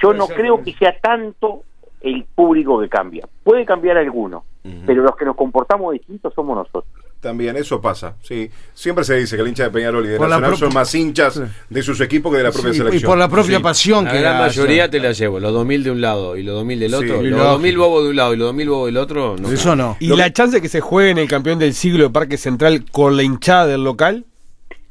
Yo 0.00 0.08
Puede 0.08 0.18
no 0.18 0.26
ser 0.26 0.36
creo 0.36 0.62
que 0.62 0.72
sea 0.72 0.98
tanto 0.98 1.62
el 2.00 2.24
público 2.34 2.80
que 2.80 2.88
cambia. 2.88 3.28
Puede 3.42 3.66
cambiar 3.66 3.98
alguno, 3.98 4.44
pero 4.86 5.02
los 5.02 5.14
que 5.16 5.26
nos 5.26 5.36
comportamos 5.36 5.92
distintos 5.92 6.32
somos 6.32 6.56
nosotros. 6.56 7.03
También, 7.24 7.56
eso 7.56 7.80
pasa, 7.80 8.16
sí. 8.22 8.50
Siempre 8.74 9.02
se 9.02 9.14
dice 9.16 9.34
que 9.36 9.40
el 9.40 9.48
hincha 9.48 9.62
de 9.64 9.70
Peñarol 9.70 10.04
y 10.04 10.08
de 10.10 10.18
Por 10.18 10.28
la 10.28 10.36
Nacional 10.36 10.58
son 10.58 10.74
más 10.74 10.94
hinchas 10.94 11.40
de 11.70 11.82
sus 11.82 11.98
equipos 12.02 12.30
que 12.30 12.36
de 12.36 12.44
la 12.44 12.52
propia 12.52 12.70
Sí, 12.72 12.76
y 12.76 12.78
selección. 12.82 13.08
por 13.10 13.16
la 13.18 13.28
propia 13.30 13.56
Sí. 13.56 13.62
pasión 13.62 14.04
La 14.04 14.12
que 14.12 14.18
hace. 14.26 14.38
mayoría 14.60 14.90
te 14.90 15.00
la 15.00 15.12
llevo, 15.12 15.40
los 15.40 15.54
2000 15.54 15.84
de 15.84 15.90
un 15.90 16.00
lado 16.02 16.36
y 16.36 16.42
los 16.42 16.54
2000 16.56 16.80
del 16.80 16.90
Sí, 16.90 16.96
otro. 16.96 17.08
los 17.14 17.22
lógico. 17.24 17.44
2000 17.44 17.78
bobos 17.78 18.04
de 18.04 18.10
un 18.10 18.16
lado 18.16 18.34
y 18.34 18.36
los 18.36 18.46
2000 18.48 18.68
bobos 18.68 18.86
del 18.88 18.96
otro. 18.98 19.36
No. 19.40 19.48
Eso 19.50 19.74
no. 19.74 19.96
¿Y 20.00 20.08
la 20.14 20.30
chance 20.34 20.60
que 20.60 20.68
se 20.68 20.82
juegue 20.82 21.10
en 21.12 21.16
el 21.18 21.26
campeón 21.28 21.58
del 21.58 21.72
siglo 21.72 22.04
de 22.04 22.10
Parque 22.10 22.36
Central 22.36 22.84
con 22.92 23.16
la 23.16 23.22
hinchada 23.22 23.66
del 23.68 23.82
local? 23.84 24.26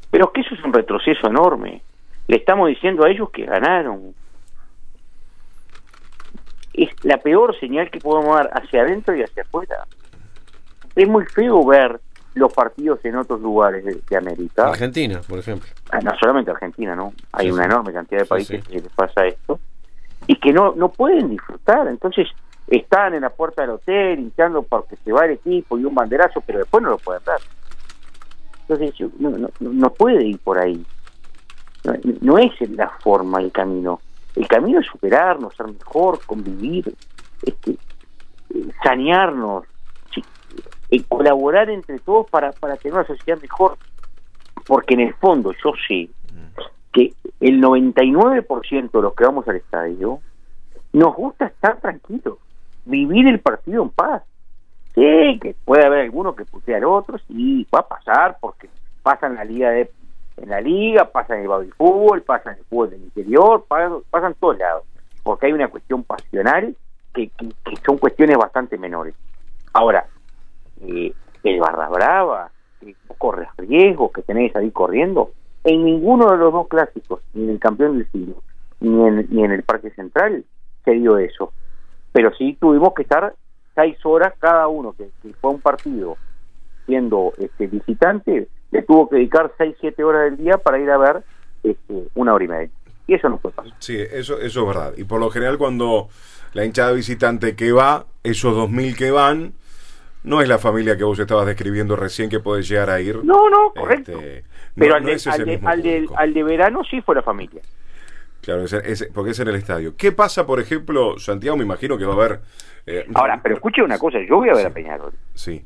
Pero 0.09 0.25
es 0.25 0.31
que 0.33 0.41
eso 0.41 0.55
es 0.55 0.63
un 0.65 0.73
retroceso 0.73 1.27
enorme. 1.27 1.83
Le 2.27 2.37
estamos 2.37 2.67
diciendo 2.67 3.03
a 3.05 3.11
ellos 3.11 3.29
que 3.31 3.45
ganaron. 3.45 4.15
Es 6.73 6.89
la 7.03 7.17
peor 7.17 7.55
señal 7.59 7.91
que 7.91 7.99
podemos 7.99 8.35
dar 8.35 8.49
hacia 8.53 8.81
adentro 8.81 9.15
y 9.15 9.21
hacia 9.21 9.43
afuera. 9.43 9.85
Es 10.95 11.07
muy 11.07 11.25
feo 11.25 11.63
ver 11.65 11.99
los 12.35 12.51
partidos 12.53 12.99
en 13.05 13.15
otros 13.15 13.39
lugares 13.41 13.83
de, 13.85 13.99
de 14.09 14.17
América. 14.17 14.67
Argentina, 14.67 15.21
por 15.27 15.39
ejemplo. 15.39 15.69
Ah, 15.91 15.99
no 16.01 16.11
solamente 16.19 16.51
Argentina, 16.51 16.95
¿no? 16.95 17.13
Hay 17.31 17.45
Sí, 17.47 17.51
una 17.51 17.63
sí. 17.63 17.69
enorme 17.69 17.93
cantidad 17.93 18.21
de 18.21 18.25
países 18.27 18.61
sí. 18.65 18.71
que 18.71 18.79
les 18.81 18.91
pasa 18.93 19.25
esto. 19.25 19.59
y 20.27 20.35
que 20.37 20.51
no, 20.53 20.73
no 20.75 20.89
pueden 20.89 21.29
disfrutar. 21.29 21.87
Entonces 21.87 22.27
están 22.67 23.13
en 23.13 23.21
la 23.21 23.29
puerta 23.29 23.61
del 23.61 23.71
hotel 23.71 24.19
hinchando 24.19 24.63
porque 24.63 24.95
se 25.03 25.11
va 25.11 25.25
el 25.25 25.31
equipo 25.31 25.77
y 25.77 25.85
un 25.85 25.93
banderazo, 25.93 26.41
pero 26.41 26.59
después 26.59 26.81
no 26.83 26.91
lo 26.91 26.97
pueden 26.97 27.21
ver. 27.25 27.39
Entonces 28.67 29.11
no, 29.19 29.29
no, 29.31 29.49
no 29.59 29.89
puede 29.91 30.23
ir 30.25 30.39
por 30.39 30.57
ahí. 30.57 30.83
No, 31.83 31.93
no 32.21 32.37
es 32.37 32.51
la 32.71 32.89
forma, 33.01 33.39
el 33.41 33.51
camino. 33.51 33.99
El 34.35 34.47
camino 34.47 34.79
es 34.79 34.87
superarnos, 34.87 35.53
ser 35.55 35.67
mejor, 35.67 36.19
convivir, 36.25 36.95
este, 37.43 37.71
eh, 37.71 38.67
sanearnos, 38.83 39.65
eh, 40.93 41.03
colaborar 41.07 41.69
entre 41.69 42.00
todos 42.00 42.29
para, 42.29 42.51
para 42.51 42.77
tener 42.77 42.93
una 42.93 43.07
sociedad 43.07 43.41
mejor. 43.41 43.77
Porque 44.67 44.93
en 44.93 45.01
el 45.01 45.13
fondo 45.15 45.51
yo 45.63 45.71
sé 45.88 46.09
que 46.91 47.13
el 47.39 47.59
99% 47.62 48.91
de 48.91 49.01
los 49.01 49.15
que 49.15 49.23
vamos 49.23 49.47
al 49.47 49.55
estadio 49.55 50.19
nos 50.93 51.15
gusta 51.15 51.47
estar 51.47 51.79
tranquilos, 51.81 52.38
vivir 52.85 53.27
el 53.27 53.39
partido 53.39 53.81
en 53.81 53.89
paz. 53.89 54.23
Sí, 54.93 55.39
que 55.41 55.55
puede 55.65 55.85
haber 55.85 56.01
alguno 56.01 56.35
que 56.35 56.45
putea 56.45 56.77
al 56.77 56.85
otro, 56.85 57.17
sí, 57.27 57.67
va 57.73 57.79
a 57.79 57.88
pasar 57.88 58.38
porque 58.39 58.69
pasa 59.01 59.25
en 59.25 59.35
la 59.35 59.43
liga 59.43 59.71
de 59.71 59.89
en 60.38 60.50
la 60.50 60.62
liga, 60.62 61.12
pasa 61.12 61.35
en 61.35 61.41
el 61.41 61.47
baby 61.47 61.69
fútbol, 61.71 62.21
pasa 62.23 62.51
en 62.51 62.57
el 62.57 62.65
fútbol 62.65 62.89
del 62.91 63.03
interior, 63.03 63.65
pasa, 63.67 63.95
pasa 64.09 64.27
en 64.27 64.33
todos 64.35 64.57
lados, 64.57 64.83
porque 65.23 65.47
hay 65.47 65.53
una 65.53 65.67
cuestión 65.67 66.03
pasional 66.03 66.75
que, 67.13 67.29
que 67.29 67.75
son 67.85 67.97
cuestiones 67.97 68.38
bastante 68.38 68.77
menores. 68.77 69.13
Ahora, 69.73 70.07
eh, 70.87 71.13
el 71.43 71.59
barra 71.59 71.89
brava, 71.89 72.51
que 72.79 72.95
corres 73.17 73.49
riesgos 73.57 74.11
que 74.11 74.21
tenés 74.21 74.55
ahí 74.55 74.71
corriendo, 74.71 75.31
en 75.63 75.85
ninguno 75.85 76.31
de 76.31 76.37
los 76.37 76.51
dos 76.51 76.67
clásicos, 76.67 77.21
ni 77.33 77.43
en 77.43 77.49
el 77.51 77.59
campeón 77.59 77.97
del 77.97 78.11
siglo, 78.11 78.43
ni 78.79 79.41
en, 79.41 79.51
el 79.51 79.63
Parque 79.63 79.91
Central, 79.91 80.43
se 80.83 80.91
dio 80.91 81.17
eso. 81.17 81.53
Pero 82.11 82.33
sí 82.35 82.57
tuvimos 82.59 82.93
que 82.93 83.03
estar 83.03 83.33
seis 83.75 83.97
horas 84.03 84.33
cada 84.39 84.67
uno, 84.67 84.93
que, 84.93 85.09
que 85.21 85.33
fue 85.35 85.51
un 85.51 85.61
partido 85.61 86.17
siendo 86.85 87.33
este 87.37 87.67
visitante, 87.67 88.47
le 88.71 88.81
tuvo 88.81 89.07
que 89.07 89.17
dedicar 89.17 89.51
seis, 89.57 89.75
siete 89.79 90.03
horas 90.03 90.23
del 90.23 90.37
día 90.37 90.57
para 90.57 90.79
ir 90.79 90.89
a 90.89 90.97
ver 90.97 91.23
este, 91.63 92.07
una 92.15 92.33
hora 92.33 92.43
y 92.43 92.47
media. 92.47 92.69
Y 93.07 93.13
eso 93.15 93.29
no 93.29 93.37
fue 93.37 93.51
fácil. 93.51 93.73
Sí, 93.79 93.97
eso, 93.97 94.39
eso 94.39 94.61
es 94.61 94.67
verdad. 94.67 94.93
Y 94.97 95.03
por 95.03 95.19
lo 95.19 95.29
general 95.29 95.57
cuando 95.57 96.09
la 96.53 96.65
hinchada 96.65 96.91
visitante 96.91 97.55
que 97.55 97.71
va, 97.71 98.05
esos 98.23 98.55
2.000 98.55 98.95
que 98.95 99.11
van, 99.11 99.53
no 100.23 100.41
es 100.41 100.47
la 100.47 100.57
familia 100.57 100.97
que 100.97 101.03
vos 101.03 101.19
estabas 101.19 101.45
describiendo 101.45 101.95
recién 101.95 102.29
que 102.29 102.39
puede 102.39 102.63
llegar 102.63 102.89
a 102.89 102.99
ir. 103.01 103.17
No, 103.23 103.49
no, 103.49 103.71
correcto. 103.73 104.11
Este, 104.13 104.43
Pero 104.75 104.91
no- 104.91 104.95
al, 104.95 105.03
no 105.03 105.09
de, 105.09 105.29
al, 105.29 105.45
de, 105.45 105.59
al, 105.63 105.81
de, 105.83 106.07
al 106.15 106.33
de 106.33 106.43
verano 106.43 106.81
sí 106.89 107.01
fue 107.01 107.15
la 107.15 107.21
familia. 107.21 107.61
Claro, 108.41 108.63
es- 108.63 108.73
es- 108.73 109.09
porque 109.13 109.31
es 109.31 109.39
en 109.39 109.47
el 109.47 109.55
estadio. 109.55 109.95
¿Qué 109.95 110.11
pasa, 110.11 110.45
por 110.45 110.59
ejemplo, 110.59 111.17
Santiago? 111.19 111.55
Me 111.57 111.63
imagino 111.63 111.97
que 111.97 112.05
va 112.05 112.13
a 112.13 112.15
haber... 112.17 112.41
eh, 112.85 113.05
Ahora, 113.13 113.39
pero 113.41 113.55
escuche 113.55 113.81
una 113.81 113.97
cosa, 113.97 114.17
yo 114.27 114.37
voy 114.37 114.49
a 114.49 114.53
ver 114.53 114.67
a 114.67 114.69
Peñarol. 114.73 115.13
Sí. 115.33 115.63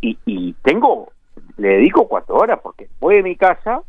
y, 0.00 0.18
y 0.24 0.54
tengo, 0.62 1.12
le 1.58 1.68
dedico 1.68 2.08
cuatro 2.08 2.36
horas 2.36 2.58
porque 2.62 2.88
voy 3.00 3.16
de 3.16 3.22
mi 3.22 3.36
casa, 3.36 3.82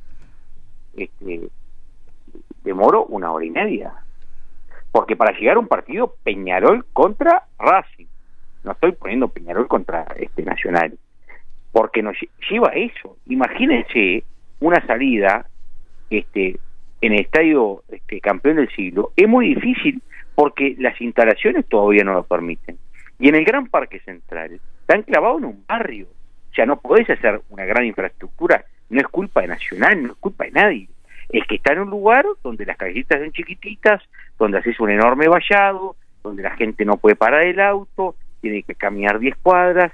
este, 0.97 1.47
demoro 2.63 3.05
una 3.05 3.31
hora 3.31 3.45
y 3.45 3.49
media. 3.49 3.93
Porque 4.91 5.15
para 5.15 5.31
llegar 5.37 5.55
a 5.55 5.59
un 5.59 5.67
partido, 5.69 6.15
Peñarol 6.23 6.85
contra 6.91 7.45
Racing. 7.57 8.07
No 8.63 8.71
estoy 8.73 8.91
poniendo 8.93 9.27
Peñarol 9.27 9.67
contra 9.67 10.03
este 10.17 10.43
Nacional. 10.43 10.97
Porque 11.71 12.03
nos 12.03 12.15
lle- 12.17 12.29
lleva 12.49 12.69
a 12.69 12.73
eso. 12.75 13.17
Imagínense 13.27 14.23
una 14.59 14.85
salida 14.85 15.45
este 16.09 16.57
en 17.01 17.13
el 17.13 17.21
estadio 17.21 17.83
este, 17.89 18.19
campeón 18.21 18.57
del 18.57 18.69
siglo. 18.75 19.11
Es 19.15 19.27
muy 19.27 19.55
difícil 19.55 20.01
porque 20.35 20.75
las 20.77 20.99
instalaciones 21.01 21.65
todavía 21.67 22.03
no 22.03 22.13
lo 22.13 22.23
permiten. 22.23 22.77
Y 23.19 23.29
en 23.29 23.35
el 23.35 23.45
Gran 23.45 23.67
Parque 23.67 23.99
Central 24.01 24.59
está 24.81 24.95
enclavado 24.95 25.37
en 25.39 25.45
un 25.45 25.63
barrio. 25.67 26.07
O 26.51 26.53
sea, 26.53 26.65
no 26.65 26.79
podés 26.79 27.09
hacer 27.09 27.41
una 27.49 27.65
gran 27.65 27.85
infraestructura. 27.85 28.65
No 28.89 28.99
es 28.99 29.07
culpa 29.07 29.41
de 29.41 29.47
Nacional, 29.47 30.03
no 30.03 30.11
es 30.11 30.17
culpa 30.19 30.43
de 30.45 30.51
nadie. 30.51 30.87
Es 31.29 31.45
que 31.47 31.55
está 31.55 31.73
en 31.73 31.79
un 31.79 31.89
lugar 31.89 32.25
donde 32.43 32.65
las 32.65 32.77
callecitas 32.77 33.19
son 33.21 33.31
chiquititas, 33.31 34.01
donde 34.37 34.57
haces 34.57 34.79
un 34.79 34.89
enorme 34.91 35.27
vallado, 35.29 35.95
donde 36.23 36.43
la 36.43 36.55
gente 36.57 36.83
no 36.83 36.97
puede 36.97 37.15
parar 37.15 37.45
el 37.45 37.59
auto, 37.61 38.15
tiene 38.41 38.63
que 38.63 38.75
caminar 38.75 39.19
10 39.19 39.35
cuadras. 39.41 39.93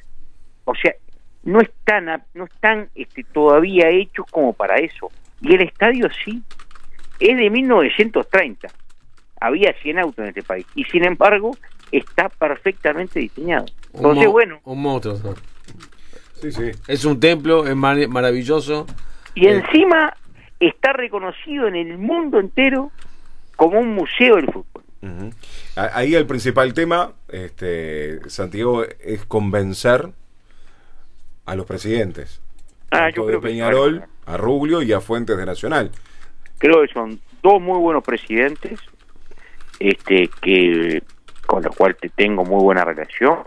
O 0.66 0.74
sea, 0.76 0.94
no 1.44 1.60
están, 1.62 2.24
no 2.34 2.46
están 2.46 2.90
este, 2.96 3.24
todavía 3.24 3.90
hechos 3.90 4.26
como 4.32 4.54
para 4.54 4.76
eso. 4.78 5.10
Y 5.42 5.54
el 5.56 5.62
estadio 5.62 6.08
sí. 6.26 6.42
Es 7.20 7.36
de 7.38 7.50
1930. 7.50 8.68
Había 9.40 9.74
100 9.82 10.00
autos 10.00 10.20
en 10.20 10.30
este 10.30 10.44
país. 10.44 10.66
Y 10.76 10.84
sin 10.86 11.06
embargo, 11.06 11.56
está 11.92 12.30
perfectamente 12.30 13.20
diseñado. 13.20 13.66
Un 13.94 13.98
Entonces, 14.00 14.26
mo- 14.26 14.32
bueno, 14.32 14.60
Un. 14.64 15.36
Sí, 16.42 16.52
sí. 16.52 16.72
Es 16.88 17.04
un 17.06 17.20
templo, 17.20 17.66
es 17.68 17.76
mar- 17.76 18.08
maravilloso. 18.08 18.86
y 19.36 19.48
Eh. 19.48 19.56
encima 19.58 20.14
está 20.60 20.94
reconocido 20.94 21.68
en 21.68 21.76
el 21.76 21.98
mundo 21.98 22.40
entero 22.40 22.92
como 23.56 23.80
un 23.80 23.94
museo 23.94 24.36
del 24.36 24.46
fútbol. 24.48 24.77
Ahí 25.76 26.16
el 26.16 26.26
principal 26.26 26.74
tema, 26.74 27.14
este, 27.28 28.20
Santiago, 28.30 28.84
es 28.84 29.26
convencer 29.26 30.10
a 31.46 31.56
los 31.56 31.66
presidentes. 31.66 32.42
Ah, 32.92 33.10
yo 33.10 33.24
de 33.24 33.30
creo 33.30 33.42
Peñarol, 33.42 34.06
a 34.26 34.38
Ruglio 34.38 34.82
y 34.82 34.94
a 34.94 35.02
Fuentes 35.02 35.38
de 35.38 35.46
Nacional. 35.46 35.92
creo 36.58 36.82
que 36.82 36.94
son 36.94 37.20
dos 37.44 37.62
muy 37.62 37.80
buenos 37.80 38.04
presidentes, 38.04 38.80
este 39.80 40.30
que 40.42 41.04
con 41.46 41.64
los 41.64 41.76
cuales 41.76 41.98
te 41.98 42.10
tengo 42.10 42.44
muy 42.44 42.62
buena 42.64 42.84
relación, 42.84 43.40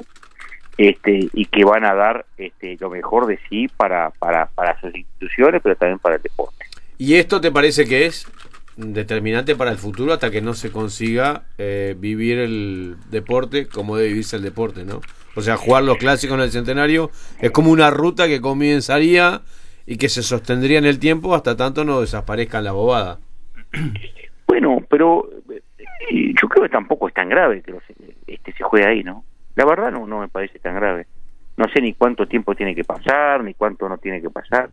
este 0.79 1.29
y 1.33 1.47
que 1.47 1.65
van 1.65 1.85
a 1.85 1.95
dar 1.95 2.27
este 2.39 2.77
lo 2.81 2.91
mejor 2.91 3.27
de 3.27 3.39
sí 3.49 3.69
para 3.69 4.11
para 4.11 4.47
para 4.47 4.81
sus 4.81 4.95
instituciones, 4.95 5.61
pero 5.63 5.77
también 5.77 5.99
para 5.99 6.17
el 6.17 6.23
deporte. 6.23 6.65
¿Y 6.97 7.15
esto 7.17 7.41
te 7.41 7.51
parece 7.51 7.87
que 7.87 8.07
es 8.07 8.27
determinante 8.77 9.57
para 9.57 9.71
el 9.73 9.79
futuro 9.79 10.13
hasta 10.13 10.31
que 10.31 10.41
no 10.41 10.55
se 10.55 10.71
consiga 10.73 11.45
eh, 11.59 11.95
vivir 11.99 12.39
el 12.39 12.97
deporte 13.11 13.67
como 13.69 13.97
debe 13.97 14.09
vivirse 14.11 14.37
el 14.37 14.43
deporte, 14.43 14.85
¿no? 14.85 15.01
O 15.37 15.43
sea, 15.43 15.57
jugar 15.57 15.85
los 15.85 15.97
clásicos 15.99 16.37
en 16.37 16.43
el 16.45 16.51
centenario 16.51 17.11
es 17.41 17.51
como 17.51 17.71
una 17.71 17.91
ruta 17.91 18.27
que 18.27 18.41
comenzaría 18.41 19.43
y 19.87 19.97
que 19.97 20.09
se 20.09 20.23
sostendría 20.23 20.79
en 20.79 20.85
el 20.87 20.99
tiempo 20.99 21.35
hasta 21.35 21.57
tanto 21.57 21.85
no 21.85 22.01
desaparezca 22.01 22.61
la 22.61 22.73
bobada. 22.73 23.19
Bueno, 24.47 24.79
pero 24.91 25.31
eh, 25.49 25.63
yo 26.43 26.49
creo 26.49 26.65
que 26.65 26.69
tampoco 26.71 27.07
es 27.07 27.15
tan 27.15 27.29
grave 27.29 27.63
que 27.63 27.71
los- 27.71 27.83
este 28.27 28.53
se 28.53 28.65
juegue 28.65 28.85
ahí, 28.85 29.05
¿no? 29.05 29.25
La 29.55 29.65
verdad 29.65 29.93
no 29.93 30.09
no 30.09 30.19
me 30.19 30.27
parece 30.29 30.59
tan 30.59 30.75
grave. 30.75 31.07
No 31.57 31.67
sé 31.73 31.81
ni 31.81 31.95
cuánto 31.95 32.27
tiempo 32.27 32.57
tiene 32.57 32.75
que 32.75 32.83
pasar, 32.83 33.45
ni 33.45 33.55
cuánto 33.55 33.89
no 33.89 33.99
tiene 33.99 34.21
que 34.21 34.29
pasar. 34.29 34.71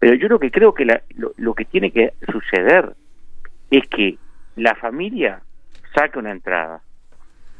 Pero 0.00 0.14
yo 0.16 0.26
lo 0.26 0.40
que 0.40 0.50
creo 0.50 0.74
que 0.74 0.84
la- 0.86 1.02
lo 1.36 1.54
que 1.54 1.64
tiene 1.66 1.92
que 1.92 2.14
suceder 2.32 2.94
es 3.70 3.86
que 3.88 4.18
la 4.56 4.74
familia 4.74 5.40
saque 5.94 6.18
una 6.18 6.30
entrada, 6.32 6.80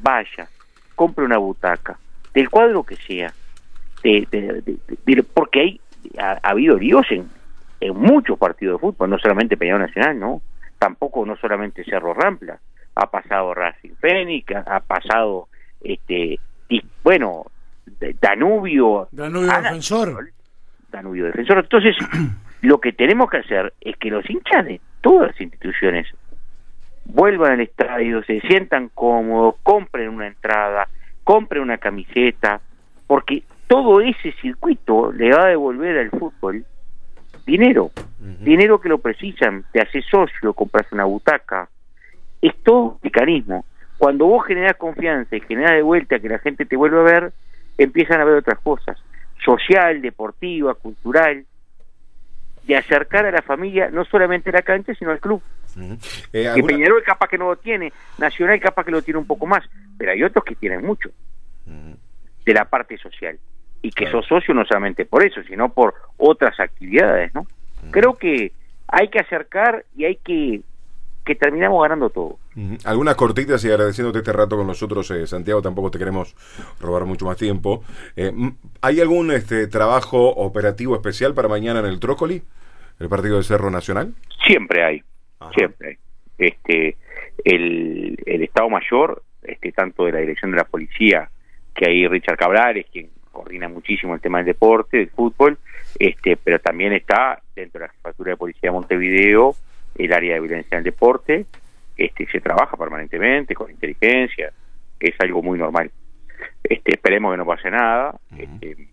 vaya, 0.01 0.49
compre 0.95 1.25
una 1.25 1.39
butaca, 1.39 1.99
del 2.35 2.49
cuadro 2.51 2.83
que 2.85 2.97
sea, 2.97 3.33
de- 4.03 4.27
de- 4.31 4.63
de- 4.63 4.79
de- 5.15 5.23
porque 5.23 5.61
hay 5.61 5.81
ha, 6.19 6.39
ha 6.43 6.51
habido 6.51 6.77
líos 6.79 7.07
en, 7.11 7.29
en 7.81 7.97
muchos 7.97 8.39
partidos 8.39 8.75
de 8.81 8.87
fútbol, 8.87 9.11
no 9.11 9.19
solamente 9.19 9.57
Peñarol 9.57 9.83
Nacional, 9.83 10.19
¿no? 10.19 10.43
Tampoco 10.79 11.25
no 11.27 11.37
solamente 11.37 11.85
Cerro 11.85 12.15
Rampla, 12.15 12.59
ha 12.95 13.11
pasado 13.11 13.53
Racing 13.55 13.95
Fénix, 14.01 14.55
ha, 14.55 14.81
pasado 14.81 15.49
este 15.83 16.39
y, 16.69 16.83
bueno, 17.03 17.47
Danubio, 18.21 19.09
Danubio 19.13 19.51
Ana- 19.51 19.63
Defensor. 19.63 20.31
Danubio 20.91 21.27
Defensor. 21.27 21.59
Entonces, 21.59 21.97
lo 22.63 22.81
que 22.81 22.93
tenemos 22.93 23.29
que 23.31 23.39
hacer 23.39 23.75
es 23.81 23.97
que 23.97 24.11
los 24.11 24.29
hinchas 24.29 24.65
de 24.65 24.81
todas 25.01 25.29
las 25.29 25.41
instituciones 25.41 26.07
vuelvan 27.05 27.53
al 27.53 27.61
estadio, 27.61 28.23
se 28.25 28.41
sientan 28.41 28.91
cómodos, 28.95 29.57
compren 29.63 30.09
una 30.09 30.27
entrada, 30.27 30.89
compren 31.25 31.63
una 31.63 31.79
camiseta, 31.79 32.61
porque 33.07 33.43
todo 33.67 34.01
ese 34.01 34.33
circuito 34.41 35.13
le 35.13 35.31
va 35.31 35.45
a 35.45 35.49
devolver 35.49 35.99
al 35.99 36.11
fútbol 36.11 36.65
dinero, 37.47 37.93
dinero 38.41 38.81
que 38.81 38.89
lo 38.89 38.99
precisan, 38.99 39.65
te 39.73 39.81
haces 39.81 40.05
socio, 40.11 40.53
compras 40.53 40.91
una 40.93 41.05
butaca, 41.05 41.69
es 42.43 42.55
todo 42.63 42.83
un 42.83 42.99
mecanismo. 43.03 43.65
Cuando 43.99 44.27
vos 44.27 44.45
generás 44.47 44.77
confianza 44.77 45.37
y 45.37 45.41
generás 45.41 45.73
de 45.73 45.83
vuelta 45.83 46.19
que 46.19 46.29
la 46.29 46.39
gente 46.41 46.67
te 46.67 46.77
vuelva 46.77 47.01
a 47.01 47.05
ver, 47.05 47.33
empiezan 47.79 48.21
a 48.21 48.25
ver 48.25 48.35
otras 48.35 48.59
cosas, 48.61 48.99
social, 49.45 50.03
deportiva, 50.03 50.75
cultural, 50.75 51.45
de 52.67 52.77
acercar 52.77 53.27
a 53.27 53.31
la 53.31 53.43
familia 53.43 53.91
no 53.91 54.05
solamente 54.05 54.51
a 54.51 54.55
la 54.55 54.63
cancha, 54.63 54.95
sino 54.95 55.11
al 55.13 55.21
club. 55.21 55.41
Ujú. 55.77 55.93
Eh, 55.95 55.99
Que 56.43 56.49
¿alguna- 56.49 56.67
Peñarol 56.75 57.03
capaz 57.05 57.29
que 57.29 57.39
no 57.39 57.49
lo 57.49 57.57
tiene, 57.57 57.93
Nacional 58.19 58.59
capaz 58.61 58.85
que 58.85 58.91
lo 58.91 59.03
tiene 59.03 59.19
un 59.19 59.27
poco 59.27 59.47
más, 59.47 59.63
pero 59.99 60.13
hay 60.13 60.23
otros 60.23 60.45
que 60.45 60.55
tienen 60.57 60.85
mucho 60.85 61.11
de 62.45 62.55
la 62.55 62.65
parte 62.65 62.97
social 62.99 63.39
y 63.83 63.91
que 63.91 64.05
Claro. 64.05 64.23
sos 64.23 64.29
socio 64.29 64.55
no 64.55 64.65
solamente 64.65 65.05
por 65.05 65.25
eso, 65.25 65.43
sino 65.43 65.73
por 65.73 65.95
otras 66.17 66.59
actividades, 66.61 67.35
¿no? 67.35 67.47
Creo 67.91 68.15
que 68.15 68.53
hay 68.89 69.09
que 69.09 69.19
acercar 69.21 69.85
y 69.97 70.05
hay 70.05 70.17
que 70.17 70.61
que 71.25 71.35
terminamos 71.35 71.83
ganando 71.83 72.09
todo. 72.09 72.39
Algunas 72.85 73.17
cortitas 73.17 73.65
y 73.65 73.69
agradeciéndote 73.69 74.19
este 74.19 74.33
rato 74.33 74.57
con 74.57 74.65
nosotros, 74.65 75.11
eh, 75.11 75.27
Santiago, 75.27 75.61
tampoco 75.61 75.91
te 75.91 75.99
queremos 75.99 76.37
robar 76.81 77.05
mucho 77.05 77.27
más 77.27 77.37
tiempo. 77.37 77.83
Eh, 78.15 78.33
¿Hay 78.81 79.01
algún 79.01 79.33
este, 79.33 79.67
trabajo 79.67 80.29
operativo 80.29 80.95
especial 80.95 81.35
para 81.35 81.49
mañana 81.49 81.81
en 81.81 81.87
el 81.87 81.99
Trócoli, 81.99 82.45
el 82.99 83.09
partido 83.09 83.37
de 83.37 83.43
Cerro 83.45 83.71
Nacional? 83.71 84.15
Siempre 84.47 84.85
hay, 84.85 85.03
Ajá. 85.41 85.51
siempre 85.55 85.89
hay. 85.89 85.97
Este, 86.39 86.97
el, 87.45 88.17
el 88.27 88.43
Estado 88.43 88.69
Mayor, 88.69 89.23
este, 89.43 89.73
tanto 89.73 90.05
de 90.05 90.13
la 90.13 90.19
Dirección 90.21 90.51
de 90.51 90.59
la 90.59 90.65
Policía, 90.65 91.31
que 91.75 91.89
ahí 91.89 92.07
Richard 92.07 92.37
Cabral 92.37 92.77
es 92.79 92.87
quien 92.87 93.11
coordina 93.33 93.69
muchísimo 93.69 94.15
el 94.15 94.21
tema 94.21 94.39
del 94.39 94.47
deporte, 94.47 94.97
del 94.99 95.11
fútbol, 95.11 95.59
este, 95.99 96.37
pero 96.37 96.59
también 96.59 96.93
está 96.93 97.41
dentro 97.55 97.81
de 97.81 97.87
la 97.87 97.93
Jefatura 97.93 98.31
de 98.31 98.37
Policía 98.37 98.71
de 98.71 98.73
Montevideo 98.73 99.55
el 99.99 100.13
área 100.13 100.35
de 100.35 100.41
violencia 100.41 100.75
en 100.77 100.79
el 100.79 100.85
deporte, 100.85 101.47
este, 101.97 102.27
se 102.27 102.41
trabaja 102.41 102.77
permanentemente 102.77 103.55
con 103.55 103.71
inteligencia, 103.71 104.53
es 105.01 105.15
algo 105.21 105.43
muy 105.43 105.59
normal. 105.59 105.91
Este, 106.63 106.93
esperemos 106.93 107.33
que 107.33 107.39
no 107.39 107.47
pase 107.47 107.71
nada. 107.71 108.19
este, 108.37 108.89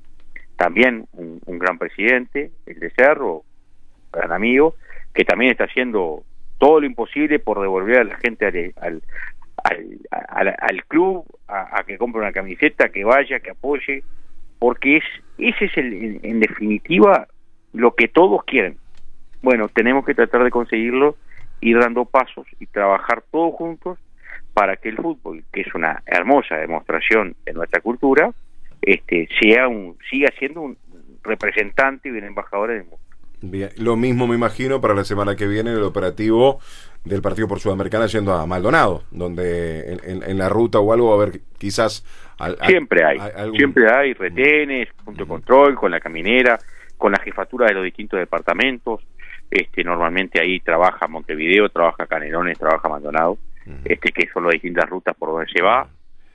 también 0.56 1.06
un, 1.14 1.42
un 1.46 1.60
gran 1.60 1.78
presidente, 1.78 2.52
el 2.66 2.80
de 2.80 2.90
Cerro, 2.92 3.44
gran 4.20 4.32
amigo, 4.32 4.76
que 5.14 5.26
también 5.26 5.52
está 5.52 5.66
haciendo 5.66 6.24
todo 6.58 6.80
lo 6.80 6.86
imposible 6.86 7.40
por 7.40 7.62
devolver 7.62 8.00
a 8.00 8.04
la 8.06 8.18
gente 8.18 8.74
al, 8.78 9.02
al, 9.64 10.56
al, 10.60 10.86
club, 10.86 11.26
a, 11.48 11.84
que 11.86 11.98
compre 11.98 12.22
una 12.22 12.32
camiseta, 12.32 12.90
que 12.90 13.04
vaya, 13.04 13.40
que 13.40 13.52
apoye, 13.52 14.04
porque 14.60 14.98
es 14.98 15.04
ese 15.38 15.66
es 15.66 15.78
el, 15.78 15.94
en, 15.94 16.20
en 16.24 16.40
definitiva 16.40 17.28
lo 17.74 17.96
que 17.96 18.08
todos 18.08 18.44
quieren. 18.46 18.78
Bueno, 19.42 19.68
tenemos 19.68 20.06
que 20.06 20.14
tratar 20.14 20.44
de 20.44 20.52
conseguirlo, 20.52 21.18
ir 21.60 21.78
dando 21.80 22.06
pasos 22.06 22.48
y 22.60 22.68
trabajar 22.68 23.24
todos 23.32 23.56
juntos 23.56 24.00
para 24.54 24.78
que 24.78 24.90
el 24.90 24.98
fútbol, 24.98 25.44
que 25.52 25.62
es 25.62 25.76
una 25.76 26.02
hermosa 26.06 26.56
demostración 26.58 27.36
de 27.46 27.54
nuestra 27.54 27.82
cultura, 27.82 28.32
este 28.82 29.28
sea 29.42 29.68
un 29.68 29.98
siga 30.10 30.30
siendo 30.38 30.62
un 30.62 30.78
representante 31.24 32.10
y 32.10 32.12
un 32.12 32.24
embajador 32.24 32.70
del 32.70 32.84
mundo. 32.84 33.03
Bien, 33.46 33.70
lo 33.78 33.98
mismo 33.98 34.26
me 34.26 34.36
imagino 34.36 34.80
para 34.80 34.94
la 34.94 35.04
semana 35.04 35.36
que 35.36 35.48
viene 35.48 35.72
el 35.72 35.84
operativo 35.84 36.60
del 37.04 37.22
partido 37.22 37.46
por 37.50 37.60
Sudamericana 37.60 38.06
yendo 38.06 38.34
a 38.34 38.46
Maldonado, 38.46 39.04
donde 39.12 39.92
en, 39.92 40.00
en- 40.10 40.24
en 40.24 40.38
la 40.38 40.48
ruta 40.48 40.80
o 40.80 40.94
algo 40.94 41.08
va 41.18 41.22
a 41.22 41.28
haber 41.28 41.42
quizás... 41.58 42.06
al- 42.38 42.56
al- 42.62 42.68
Siempre 42.70 43.04
hay, 43.04 43.18
algún- 43.36 43.58
siempre 43.58 43.92
hay 43.92 44.14
retenes, 44.14 44.88
punto 45.04 45.24
de 45.26 45.28
control 45.28 45.76
con 45.76 45.92
la 45.92 46.00
caminera, 46.00 46.58
con 46.98 47.12
la 47.12 47.20
jefatura 47.20 47.68
de 47.68 47.74
los 47.74 47.84
distintos 47.84 48.18
departamentos. 48.18 49.02
Este, 49.52 49.84
normalmente 49.84 50.40
ahí 50.42 50.62
trabaja 50.62 51.06
Montevideo, 51.10 51.68
trabaja 51.68 52.08
Canelones, 52.08 52.58
trabaja 52.58 52.88
Maldonado, 52.88 53.38
este, 53.84 54.12
que 54.14 54.30
son 54.34 54.44
las 54.46 54.54
distintas 54.54 54.90
rutas 54.90 55.16
por 55.18 55.30
donde 55.32 55.52
se 55.52 55.62
va, 55.62 55.86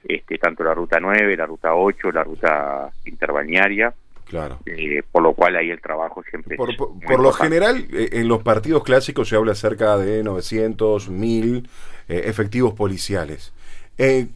este, 0.06 0.36
tanto 0.36 0.62
la 0.62 0.74
ruta 0.74 0.98
9, 1.00 1.36
la 1.36 1.46
ruta 1.46 1.74
8, 1.74 2.12
la 2.12 2.22
ruta 2.24 2.90
interbalnearia, 3.06 3.92
Claro. 4.28 4.58
eh, 4.66 5.02
por 5.10 5.22
lo 5.22 5.32
cual 5.32 5.56
ahí 5.56 5.70
el 5.70 5.80
trabajo 5.80 6.22
siempre 6.28 6.56
Por, 6.56 6.70
es 6.70 6.76
por- 6.76 6.90
muy 6.92 7.00
por 7.06 7.20
lo 7.20 7.32
general, 7.32 7.86
eh, 7.92 8.10
en 8.12 8.28
los 8.28 8.42
partidos 8.42 8.84
clásicos 8.84 9.28
se 9.28 9.36
habla 9.36 9.54
cerca 9.54 9.96
de 9.96 10.22
900, 10.22 11.08
1000 11.08 11.68
eh, 12.08 12.22
efectivos 12.26 12.74
policiales. 12.74 13.52
Eh, 13.96 14.26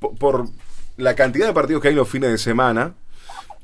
po- 0.00 0.14
por 0.16 0.46
la 0.96 1.14
cantidad 1.14 1.46
de 1.46 1.52
partidos 1.52 1.80
que 1.80 1.88
hay 1.88 1.94
los 1.94 2.08
fines 2.08 2.30
de 2.30 2.38
semana, 2.38 2.94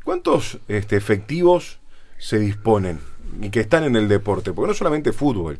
¿cuántos 0.05 0.59
este, 0.69 0.97
efectivos 0.97 1.81
se 2.19 2.39
disponen 2.39 3.01
y 3.41 3.51
que 3.51 3.61
están 3.61 3.83
en 3.85 3.97
el 3.97 4.07
deporte? 4.09 4.53
Porque 4.53 4.69
no 4.69 4.75
solamente 4.75 5.13
fútbol, 5.13 5.59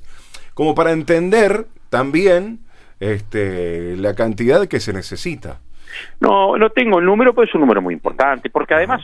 como 0.55 0.75
para 0.75 0.93
entender 0.93 1.67
también 1.91 2.61
este, 3.01 3.97
la 3.97 4.15
cantidad 4.15 4.67
que 4.69 4.81
se 4.81 4.93
necesita. 4.93 5.61
No, 6.21 6.57
no 6.57 6.71
tengo 6.71 6.99
el 6.99 7.05
número, 7.07 7.35
pero 7.35 7.47
es 7.47 7.55
un 7.55 7.61
número 7.63 7.83
muy 7.83 7.95
importante, 7.95 8.51
porque 8.51 8.75
además, 8.75 9.03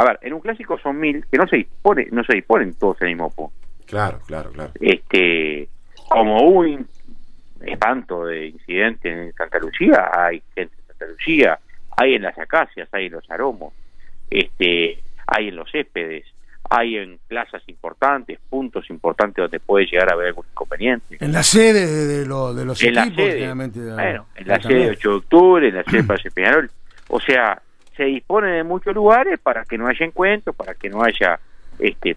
a 0.00 0.04
ver, 0.04 0.18
en 0.22 0.32
un 0.34 0.40
clásico 0.40 0.78
son 0.78 0.98
mil 0.98 1.24
que 1.30 1.36
no 1.38 1.46
se 1.46 1.56
dispone, 1.56 2.08
no 2.10 2.24
se 2.24 2.34
disponen 2.36 2.74
todos 2.74 3.00
en 3.02 3.08
el 3.08 3.14
mismo 3.14 3.30
punto. 3.30 3.54
Claro, 3.86 4.20
claro, 4.26 4.50
claro. 4.52 4.72
Este, 4.80 5.68
como 6.08 6.42
hubo 6.48 6.60
un 6.60 6.86
espanto 7.60 8.24
de 8.26 8.46
incidente 8.48 9.10
en 9.10 9.32
Santa 9.34 9.58
Lucía, 9.58 10.10
hay 10.12 10.42
gente 10.54 10.74
en 10.80 10.86
Santa 10.86 11.06
Lucía, 11.06 11.58
hay 11.96 12.14
en 12.14 12.22
las 12.22 12.38
acacias, 12.38 12.88
hay 12.92 13.06
en 13.06 13.12
los 13.12 13.30
aromos, 13.30 13.74
este, 14.30 14.98
hay 15.26 15.48
en 15.48 15.56
los 15.56 15.70
céspedes, 15.70 16.24
hay 16.68 16.96
en 16.96 17.18
plazas 17.26 17.62
importantes, 17.68 18.38
puntos 18.48 18.88
importantes 18.90 19.42
donde 19.42 19.58
puede 19.60 19.86
llegar 19.86 20.08
a 20.10 20.14
haber 20.14 20.28
algún 20.28 20.46
inconveniente. 20.52 21.16
En 21.20 21.32
la 21.32 21.42
sede 21.42 21.84
de, 21.86 22.06
de 22.06 22.26
lo- 22.26 22.54
de 22.54 22.64
los 22.64 22.82
en 22.82 22.94
la 22.94 23.02
equipos, 23.02 23.16
sede, 23.24 23.32
generalmente. 23.34 23.80
de- 23.80 23.92
bueno, 23.92 24.26
en 24.36 24.46
la 24.48 24.56
de- 24.58 24.62
sede 24.62 24.78
de 24.84 24.90
8 24.90 25.08
de 25.10 25.16
octubre, 25.16 25.68
en 25.68 25.74
la 25.74 25.84
sede 25.84 25.96
de 26.02 26.04
Palacio 26.04 26.30
Peñarol. 26.34 26.70
O 27.08 27.18
sea, 27.20 27.60
se 28.00 28.06
dispone 28.06 28.52
de 28.52 28.64
muchos 28.64 28.94
lugares 28.94 29.38
para 29.38 29.66
que 29.66 29.76
no 29.76 29.86
haya 29.86 30.06
encuentros, 30.06 30.56
para 30.56 30.74
que 30.74 30.88
no 30.88 31.02
haya 31.02 31.38
este 31.78 32.16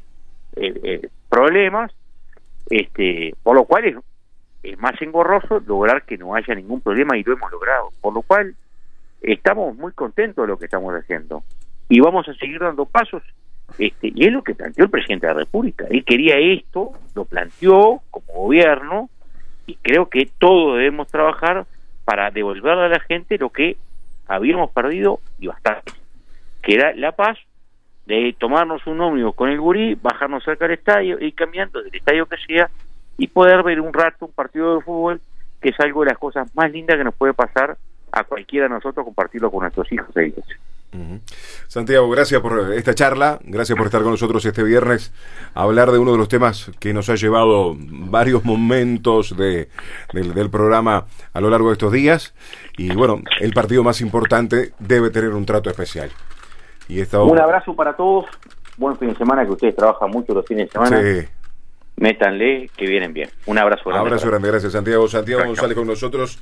eh, 0.56 0.80
eh, 0.82 1.10
problemas, 1.28 1.92
este 2.70 3.36
por 3.44 3.58
lo 3.58 3.66
cual 3.66 3.84
es, 3.84 3.98
es 4.64 4.80
más 4.80 4.94
engorroso 5.02 5.62
lograr 5.68 6.04
que 6.04 6.18
no 6.18 6.36
haya 6.36 6.56
ningún 6.56 6.80
problema 6.80 7.18
y 7.18 7.24
lo 7.24 7.34
hemos 7.34 7.52
logrado. 7.52 7.90
Por 8.00 8.14
lo 8.14 8.22
cual 8.22 8.56
estamos 9.22 9.76
muy 9.76 9.92
contentos 9.92 10.46
de 10.46 10.48
lo 10.48 10.58
que 10.58 10.66
estamos 10.66 10.94
haciendo 10.94 11.44
y 11.90 12.00
vamos 12.00 12.30
a 12.30 12.34
seguir 12.36 12.60
dando 12.60 12.86
pasos. 12.86 13.22
Este, 13.78 14.14
y 14.16 14.26
es 14.26 14.32
lo 14.32 14.42
que 14.42 14.56
planteó 14.56 14.86
el 14.86 14.92
presidente 14.92 15.28
de 15.28 15.34
la 15.34 15.40
República. 15.42 15.86
Él 15.90 16.06
quería 16.06 16.38
esto, 16.38 16.92
lo 17.14 17.26
planteó 17.26 18.02
como 18.10 18.32
gobierno, 18.34 19.10
y 19.66 19.76
creo 19.76 20.08
que 20.08 20.30
todos 20.38 20.78
debemos 20.78 21.08
trabajar 21.08 21.66
para 22.06 22.32
devolverle 22.32 22.86
a 22.86 22.90
la 22.90 23.00
gente 23.02 23.38
lo 23.38 23.50
que 23.50 23.76
habíamos 24.28 24.72
perdido 24.72 25.20
y 25.40 25.48
bastante, 25.48 25.94
que 26.62 26.76
era 26.76 26.94
la 26.96 27.12
paz 27.12 27.38
de 28.06 28.36
tomarnos 28.38 28.86
un 28.88 29.00
ómnibus 29.02 29.36
con 29.36 29.50
el 29.50 29.60
gurí, 29.60 29.96
bajarnos 29.96 30.44
cerca 30.44 30.66
del 30.66 30.78
estadio, 30.78 31.20
ir 31.20 31.34
cambiando 31.36 31.82
del 31.82 31.96
estadio 31.96 32.26
que 32.26 32.38
sea 32.38 32.70
y 33.18 33.28
poder 33.28 33.64
ver 33.64 33.80
un 33.80 33.94
rato 33.94 34.26
un 34.26 34.32
partido 34.34 34.76
de 34.76 34.82
fútbol, 34.82 35.22
que 35.62 35.70
es 35.70 35.80
algo 35.80 36.04
de 36.04 36.10
las 36.10 36.18
cosas 36.18 36.54
más 36.56 36.72
lindas 36.72 36.98
que 36.98 37.04
nos 37.04 37.16
puede 37.16 37.34
pasar 37.34 37.78
a 38.12 38.24
cualquiera 38.24 38.68
de 38.68 38.76
nosotros 38.76 39.06
compartirlo 39.06 39.50
con 39.50 39.62
nuestros 39.62 39.92
hijos 39.92 40.16
e 40.18 40.28
hijas. 40.28 40.46
Santiago, 41.68 42.10
gracias 42.10 42.42
por 42.42 42.74
esta 42.74 42.94
charla, 42.94 43.40
gracias 43.44 43.78
por 43.78 43.88
estar 43.88 44.02
con 44.02 44.12
nosotros 44.12 44.46
este 44.46 44.64
viernes, 44.64 45.12
a 45.54 45.64
hablar 45.64 45.92
de 45.92 45.98
uno 45.98 46.12
de 46.12 46.18
los 46.18 46.28
temas 46.28 46.72
que 46.80 46.94
nos 46.94 47.10
ha 47.10 47.16
llevado 47.16 47.76
varios 47.78 48.44
momentos 48.46 49.36
de, 49.36 49.70
del, 50.14 50.34
del 50.34 50.50
programa 50.50 51.06
a 51.34 51.42
lo 51.42 51.50
largo 51.50 51.68
de 51.68 51.74
estos 51.74 51.92
días. 51.92 52.34
Y 52.78 52.94
bueno, 52.94 53.22
el 53.40 53.54
partido 53.54 53.84
más 53.84 54.02
importante 54.02 54.74
debe 54.80 55.10
tener 55.10 55.32
un 55.32 55.46
trato 55.46 55.70
especial. 55.70 56.12
Y 56.88 57.00
esta 57.02 57.22
Un 57.22 57.40
abrazo 57.40 57.76
para 57.76 57.96
todos, 57.96 58.26
buen 58.78 58.98
fin 58.98 59.10
de 59.10 59.16
semana, 59.16 59.46
que 59.46 59.52
ustedes 59.52 59.76
trabajan 59.76 60.10
mucho 60.10 60.34
los 60.34 60.46
fines 60.46 60.68
de 60.68 60.72
semana, 60.72 61.02
Sí, 61.02 61.28
métanle, 61.96 62.70
que 62.76 62.86
vienen 62.86 63.14
bien. 63.14 63.30
Un 63.46 63.58
abrazo 63.58 63.84
grande. 63.90 64.08
abrazo 64.08 64.28
grande, 64.28 64.48
gracias 64.50 64.74
Santiago. 64.74 65.08
Santiago. 65.08 65.46
González 65.46 65.78
con 65.78 65.88
nosotros. 65.88 66.40